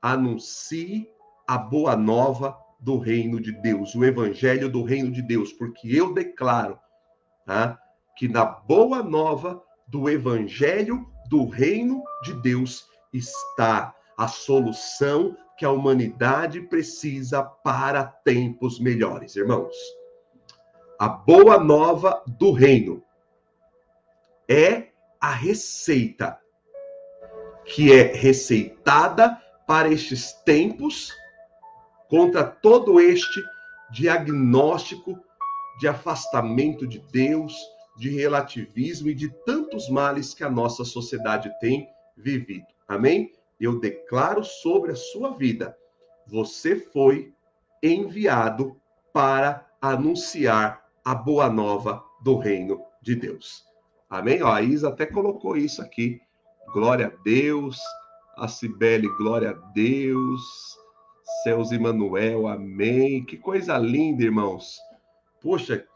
Anuncie 0.01 1.09
a 1.47 1.57
boa 1.57 1.95
nova 1.95 2.57
do 2.77 2.97
reino 2.97 3.39
de 3.39 3.53
Deus, 3.53 3.95
o 3.95 4.03
evangelho 4.03 4.69
do 4.69 4.83
reino 4.83 5.09
de 5.09 5.21
Deus, 5.21 5.53
porque 5.53 5.87
eu 5.95 6.13
declaro 6.13 6.77
tá, 7.45 7.79
que 8.17 8.27
na 8.27 8.43
boa 8.43 9.01
nova 9.01 9.63
do 9.87 10.09
evangelho 10.09 11.07
do 11.29 11.47
reino 11.47 12.03
de 12.23 12.33
Deus 12.41 12.85
está 13.13 13.95
a 14.17 14.27
solução 14.27 15.37
que 15.57 15.63
a 15.63 15.71
humanidade 15.71 16.59
precisa 16.63 17.43
para 17.43 18.03
tempos 18.03 18.77
melhores, 18.77 19.37
irmãos. 19.37 19.73
A 20.99 21.07
boa 21.07 21.59
nova 21.59 22.23
do 22.25 22.51
reino 22.51 23.03
é 24.49 24.87
a 25.21 25.29
receita 25.29 26.39
que 27.65 27.93
é 27.93 28.15
receitada 28.15 29.39
para 29.67 29.89
estes 29.89 30.33
tempos 30.43 31.13
contra 32.09 32.43
todo 32.43 32.99
este 32.99 33.43
diagnóstico 33.91 35.19
de 35.79 35.87
afastamento 35.87 36.87
de 36.87 36.97
Deus, 37.11 37.53
de 37.95 38.09
relativismo 38.09 39.09
e 39.09 39.13
de 39.13 39.29
tantos 39.45 39.89
males 39.89 40.33
que 40.33 40.43
a 40.43 40.49
nossa 40.49 40.83
sociedade 40.83 41.51
tem 41.59 41.87
vivido. 42.15 42.65
Amém? 42.87 43.31
Eu 43.59 43.79
declaro 43.79 44.43
sobre 44.43 44.93
a 44.93 44.95
sua 44.95 45.29
vida: 45.35 45.77
você 46.25 46.75
foi 46.75 47.35
enviado 47.83 48.81
para 49.13 49.63
anunciar 49.79 50.86
a 51.07 51.15
boa 51.15 51.49
nova 51.49 52.03
do 52.19 52.37
reino 52.37 52.83
de 53.01 53.15
Deus. 53.15 53.63
Amém? 54.09 54.43
Ó, 54.43 54.51
a 54.51 54.61
Isa 54.61 54.89
até 54.89 55.05
colocou 55.05 55.55
isso 55.55 55.81
aqui. 55.81 56.19
Glória 56.73 57.07
a 57.07 57.23
Deus. 57.23 57.79
A 58.35 58.49
Cibele, 58.49 59.07
glória 59.15 59.51
a 59.51 59.53
Deus. 59.53 60.41
Céus 61.43 61.71
e 61.71 61.79
Manuel, 61.79 62.45
amém. 62.45 63.23
Que 63.23 63.37
coisa 63.37 63.77
linda, 63.77 64.21
irmãos. 64.21 64.81
Poxa, 65.41 65.87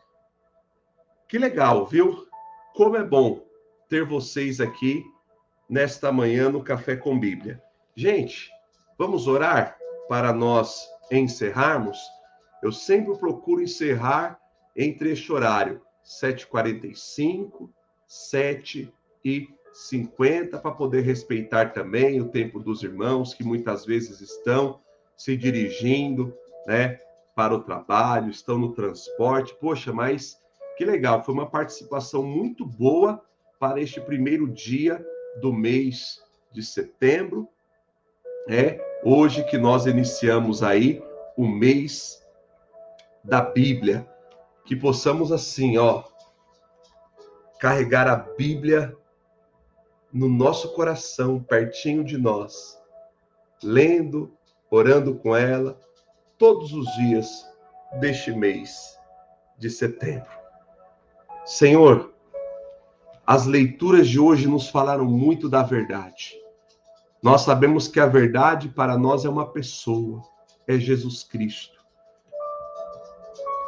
que 1.28 1.38
legal, 1.38 1.86
viu? 1.86 2.26
Como 2.74 2.96
é 2.96 3.04
bom 3.04 3.46
ter 3.90 4.06
vocês 4.06 4.62
aqui 4.62 5.04
nesta 5.70 6.10
manhã 6.10 6.50
no 6.50 6.64
Café 6.64 6.96
com 6.96 7.20
Bíblia. 7.20 7.62
Gente, 7.98 8.50
vamos 8.98 9.28
orar 9.28 9.78
para 10.08 10.32
nós 10.32 10.88
encerrarmos? 11.12 12.00
Eu 12.64 12.72
sempre 12.72 13.14
procuro 13.18 13.62
encerrar 13.62 14.41
entre 14.76 15.12
este 15.12 15.32
horário, 15.32 15.82
7h45, 16.06 17.70
7 18.08 18.94
e 19.24 19.50
50 19.72 20.58
para 20.58 20.72
poder 20.72 21.02
respeitar 21.02 21.72
também 21.72 22.20
o 22.20 22.28
tempo 22.28 22.60
dos 22.60 22.84
irmãos 22.84 23.34
que 23.34 23.44
muitas 23.44 23.86
vezes 23.86 24.20
estão 24.20 24.80
se 25.16 25.38
dirigindo, 25.38 26.36
né, 26.66 27.00
para 27.36 27.54
o 27.54 27.64
trabalho, 27.64 28.30
estão 28.30 28.58
no 28.58 28.74
transporte. 28.74 29.56
Poxa, 29.60 29.94
mas 29.94 30.40
que 30.78 30.86
legal, 30.86 31.24
foi 31.24 31.34
uma 31.34 31.50
participação 31.50 32.24
muito 32.24 32.66
boa 32.66 33.24
para 33.60 33.80
este 33.80 34.02
primeiro 34.02 34.48
dia 34.48 35.06
do 35.40 35.54
mês 35.54 36.22
de 36.52 36.64
setembro. 36.64 37.48
É 38.50 38.80
hoje 39.04 39.44
que 39.46 39.58
nós 39.58 39.86
iniciamos 39.86 40.64
aí 40.64 41.02
o 41.38 41.48
mês 41.48 42.22
da 43.24 43.42
Bíblia, 43.42 44.08
que 44.66 44.76
possamos 44.76 45.32
assim, 45.32 45.78
ó, 45.78 46.04
carregar 47.60 48.08
a 48.08 48.16
Bíblia 48.16 48.96
no 50.12 50.28
nosso 50.28 50.74
coração, 50.74 51.42
pertinho 51.42 52.04
de 52.04 52.18
nós, 52.18 52.80
lendo, 53.64 54.32
orando 54.70 55.16
com 55.16 55.36
ela 55.36 55.80
todos 56.38 56.74
os 56.74 56.86
dias 56.96 57.50
deste 58.00 58.32
mês 58.32 58.98
de 59.58 59.70
setembro. 59.70 60.30
Senhor, 61.46 62.14
as 63.26 63.46
leituras 63.46 64.08
de 64.08 64.20
hoje 64.20 64.48
nos 64.48 64.68
falaram 64.70 65.06
muito 65.06 65.50
da 65.50 65.64
verdade. 65.64 66.36
Nós 67.22 67.42
sabemos 67.42 67.88
que 67.88 68.00
a 68.00 68.08
verdade 68.08 68.70
para 68.70 68.98
nós 68.98 69.26
é 69.26 69.30
uma 69.30 69.52
pessoa, 69.52 70.24
é 70.68 70.78
Jesus 70.78 71.24
Cristo. 71.24 71.81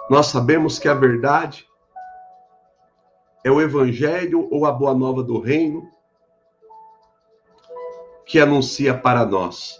Nós 0.09 0.27
sabemos 0.27 0.79
que 0.79 0.87
a 0.87 0.93
verdade 0.93 1.67
é 3.43 3.51
o 3.51 3.61
evangelho 3.61 4.47
ou 4.51 4.65
a 4.65 4.71
boa 4.71 4.93
nova 4.93 5.23
do 5.23 5.39
reino 5.39 5.89
que 8.25 8.39
anuncia 8.39 8.97
para 8.97 9.25
nós. 9.25 9.79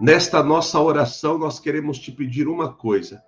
Nesta 0.00 0.42
nossa 0.42 0.80
oração, 0.80 1.38
nós 1.38 1.58
queremos 1.58 1.98
te 1.98 2.12
pedir 2.12 2.48
uma 2.48 2.72
coisa. 2.72 3.22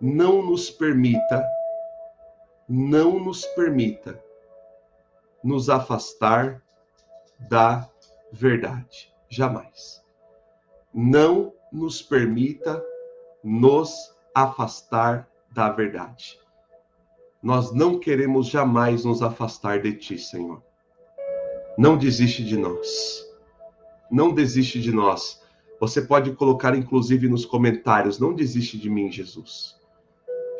Não 0.00 0.42
nos 0.42 0.70
permita 0.70 1.44
não 2.72 3.18
nos 3.18 3.44
permita 3.46 4.22
nos 5.42 5.68
afastar 5.68 6.62
da 7.36 7.90
verdade. 8.30 9.12
Jamais. 9.28 10.04
Não 10.94 11.52
nos 11.72 12.00
permita 12.00 12.80
nos 13.42 14.14
afastar 14.34 15.28
da 15.50 15.70
verdade. 15.70 16.38
Nós 17.42 17.72
não 17.72 17.98
queremos 17.98 18.48
jamais 18.48 19.04
nos 19.04 19.22
afastar 19.22 19.80
de 19.80 19.94
ti, 19.94 20.18
Senhor. 20.18 20.62
Não 21.78 21.96
desiste 21.96 22.44
de 22.44 22.56
nós. 22.56 23.26
Não 24.10 24.32
desiste 24.32 24.80
de 24.80 24.92
nós. 24.92 25.40
Você 25.80 26.02
pode 26.02 26.32
colocar, 26.32 26.76
inclusive, 26.76 27.28
nos 27.28 27.46
comentários: 27.46 28.18
não 28.18 28.34
desiste 28.34 28.78
de 28.78 28.90
mim, 28.90 29.10
Jesus. 29.10 29.80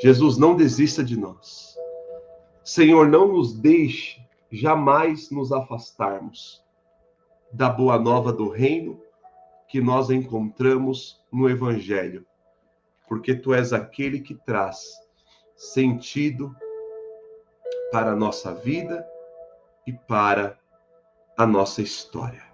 Jesus, 0.00 0.38
não 0.38 0.56
desista 0.56 1.04
de 1.04 1.18
nós. 1.18 1.76
Senhor, 2.64 3.06
não 3.06 3.28
nos 3.28 3.52
deixe 3.52 4.18
jamais 4.50 5.30
nos 5.30 5.52
afastarmos 5.52 6.64
da 7.52 7.68
boa 7.68 7.98
nova 7.98 8.32
do 8.32 8.48
reino 8.48 9.00
que 9.68 9.80
nós 9.80 10.08
encontramos 10.10 11.22
no 11.30 11.48
Evangelho, 11.48 12.24
porque 13.10 13.34
tu 13.34 13.52
és 13.52 13.72
aquele 13.72 14.20
que 14.20 14.36
traz 14.36 14.80
sentido 15.56 16.54
para 17.90 18.12
a 18.12 18.16
nossa 18.16 18.54
vida 18.54 19.04
e 19.84 19.92
para 19.92 20.56
a 21.36 21.44
nossa 21.44 21.82
história. 21.82 22.44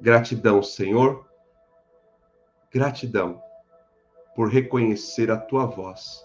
Gratidão, 0.00 0.62
Senhor. 0.62 1.28
Gratidão 2.72 3.42
por 4.34 4.48
reconhecer 4.48 5.30
a 5.30 5.36
tua 5.36 5.66
voz, 5.66 6.24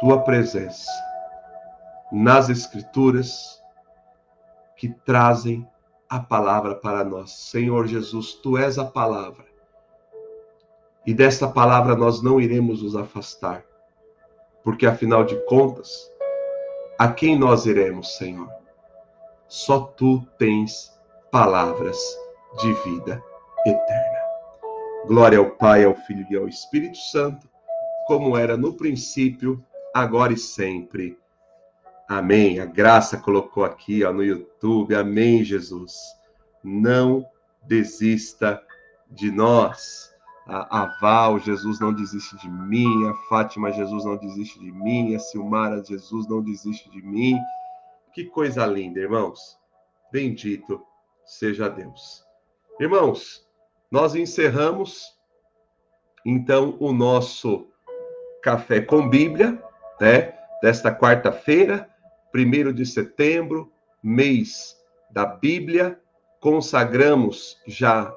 tua 0.00 0.24
presença 0.24 0.90
nas 2.10 2.48
Escrituras 2.48 3.62
que 4.74 4.88
trazem 4.88 5.68
a 6.08 6.18
palavra 6.18 6.74
para 6.74 7.04
nós. 7.04 7.30
Senhor 7.50 7.86
Jesus, 7.86 8.32
tu 8.32 8.56
és 8.56 8.78
a 8.78 8.86
palavra. 8.86 9.45
E 11.06 11.14
desta 11.14 11.46
palavra 11.46 11.94
nós 11.94 12.20
não 12.20 12.40
iremos 12.40 12.82
nos 12.82 12.96
afastar, 12.96 13.64
porque 14.64 14.86
afinal 14.86 15.24
de 15.24 15.36
contas, 15.44 16.10
a 16.98 17.12
quem 17.12 17.38
nós 17.38 17.64
iremos, 17.64 18.16
Senhor? 18.16 18.50
Só 19.46 19.80
tu 19.80 20.26
tens 20.36 20.92
palavras 21.30 21.96
de 22.58 22.72
vida 22.82 23.22
eterna. 23.64 24.16
Glória 25.06 25.38
ao 25.38 25.50
Pai, 25.50 25.84
ao 25.84 25.94
Filho 25.94 26.26
e 26.28 26.36
ao 26.36 26.48
Espírito 26.48 26.96
Santo, 26.96 27.48
como 28.08 28.36
era 28.36 28.56
no 28.56 28.72
princípio, 28.72 29.64
agora 29.94 30.32
e 30.32 30.36
sempre. 30.36 31.16
Amém. 32.08 32.58
A 32.58 32.66
graça 32.66 33.16
colocou 33.16 33.64
aqui 33.64 34.02
ó, 34.04 34.12
no 34.12 34.24
YouTube. 34.24 34.94
Amém, 34.94 35.44
Jesus. 35.44 35.94
Não 36.64 37.24
desista 37.62 38.60
de 39.08 39.30
nós. 39.30 40.15
A, 40.46 40.96
Val, 41.00 41.40
Jesus 41.40 41.80
não 41.80 41.92
desiste 41.92 42.36
de 42.36 42.48
mim. 42.48 43.08
A 43.08 43.14
Fátima, 43.28 43.72
Jesus 43.72 44.04
não 44.04 44.16
desiste 44.16 44.60
de 44.60 44.70
mim. 44.70 45.14
A 45.14 45.18
Silmara, 45.18 45.84
Jesus 45.84 46.26
não 46.28 46.40
desiste 46.40 46.88
de 46.90 47.02
mim. 47.02 47.36
Que 48.12 48.24
coisa 48.24 48.64
linda, 48.64 49.00
irmãos. 49.00 49.58
Bendito 50.12 50.80
seja 51.24 51.68
Deus. 51.68 52.24
Irmãos, 52.78 53.44
nós 53.90 54.14
encerramos 54.14 55.16
então 56.24 56.76
o 56.78 56.92
nosso 56.92 57.66
café 58.42 58.80
com 58.80 59.08
Bíblia, 59.08 59.60
né? 60.00 60.32
Desta 60.62 60.94
quarta-feira, 60.94 61.88
1 62.34 62.72
de 62.72 62.86
setembro, 62.86 63.72
mês 64.02 64.76
da 65.10 65.26
Bíblia, 65.26 66.00
consagramos 66.40 67.60
já 67.66 68.14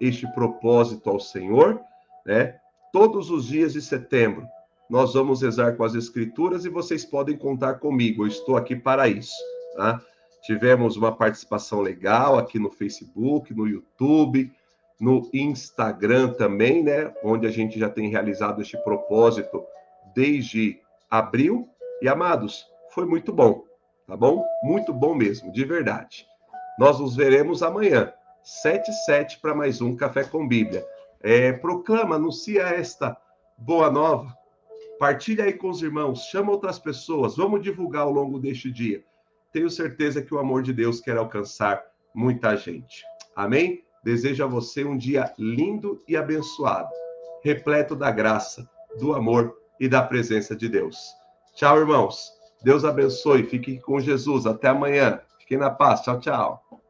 este 0.00 0.26
propósito 0.32 1.10
ao 1.10 1.20
Senhor, 1.20 1.80
né? 2.24 2.56
Todos 2.92 3.30
os 3.30 3.46
dias 3.46 3.72
de 3.72 3.82
setembro, 3.82 4.46
nós 4.88 5.12
vamos 5.12 5.42
rezar 5.42 5.76
com 5.76 5.84
as 5.84 5.94
Escrituras 5.94 6.64
e 6.64 6.70
vocês 6.70 7.04
podem 7.04 7.36
contar 7.36 7.74
comigo, 7.74 8.22
eu 8.22 8.28
estou 8.28 8.56
aqui 8.56 8.74
para 8.74 9.08
isso, 9.08 9.36
tá? 9.76 10.00
Tivemos 10.42 10.96
uma 10.96 11.14
participação 11.14 11.80
legal 11.80 12.38
aqui 12.38 12.58
no 12.58 12.70
Facebook, 12.70 13.52
no 13.52 13.66
YouTube, 13.66 14.50
no 15.00 15.28
Instagram 15.32 16.32
também, 16.32 16.82
né? 16.82 17.12
Onde 17.22 17.46
a 17.46 17.50
gente 17.50 17.78
já 17.78 17.88
tem 17.88 18.08
realizado 18.08 18.62
este 18.62 18.76
propósito 18.78 19.64
desde 20.14 20.80
abril. 21.10 21.68
E 22.00 22.08
amados, 22.08 22.66
foi 22.90 23.04
muito 23.04 23.32
bom, 23.32 23.64
tá 24.06 24.16
bom? 24.16 24.44
Muito 24.62 24.92
bom 24.92 25.14
mesmo, 25.14 25.52
de 25.52 25.64
verdade. 25.64 26.26
Nós 26.78 26.98
nos 26.98 27.14
veremos 27.14 27.62
amanhã, 27.62 28.12
7 28.48 28.90
e 28.90 28.94
7 28.94 29.40
para 29.40 29.54
mais 29.54 29.82
um 29.82 29.94
Café 29.94 30.24
com 30.24 30.48
Bíblia. 30.48 30.82
É, 31.20 31.52
proclama, 31.52 32.16
anuncia 32.16 32.62
esta 32.62 33.14
boa 33.58 33.90
nova. 33.90 34.34
Partilha 34.98 35.44
aí 35.44 35.52
com 35.52 35.68
os 35.68 35.82
irmãos, 35.82 36.24
chama 36.30 36.52
outras 36.52 36.78
pessoas, 36.78 37.36
vamos 37.36 37.62
divulgar 37.62 38.02
ao 38.02 38.10
longo 38.10 38.38
deste 38.38 38.70
dia. 38.70 39.04
Tenho 39.52 39.68
certeza 39.68 40.22
que 40.22 40.34
o 40.34 40.38
amor 40.38 40.62
de 40.62 40.72
Deus 40.72 40.98
quer 40.98 41.18
alcançar 41.18 41.84
muita 42.14 42.56
gente. 42.56 43.04
Amém? 43.36 43.84
Desejo 44.02 44.42
a 44.42 44.46
você 44.46 44.82
um 44.82 44.96
dia 44.96 45.30
lindo 45.38 46.02
e 46.08 46.16
abençoado, 46.16 46.88
repleto 47.44 47.94
da 47.94 48.10
graça, 48.10 48.66
do 48.98 49.12
amor 49.12 49.58
e 49.78 49.88
da 49.90 50.00
presença 50.00 50.56
de 50.56 50.70
Deus. 50.70 50.96
Tchau, 51.54 51.78
irmãos. 51.78 52.32
Deus 52.62 52.82
abençoe. 52.82 53.44
Fique 53.44 53.78
com 53.80 54.00
Jesus. 54.00 54.46
Até 54.46 54.68
amanhã. 54.68 55.20
Fiquem 55.38 55.58
na 55.58 55.70
paz. 55.70 56.00
Tchau, 56.00 56.18
tchau. 56.18 56.87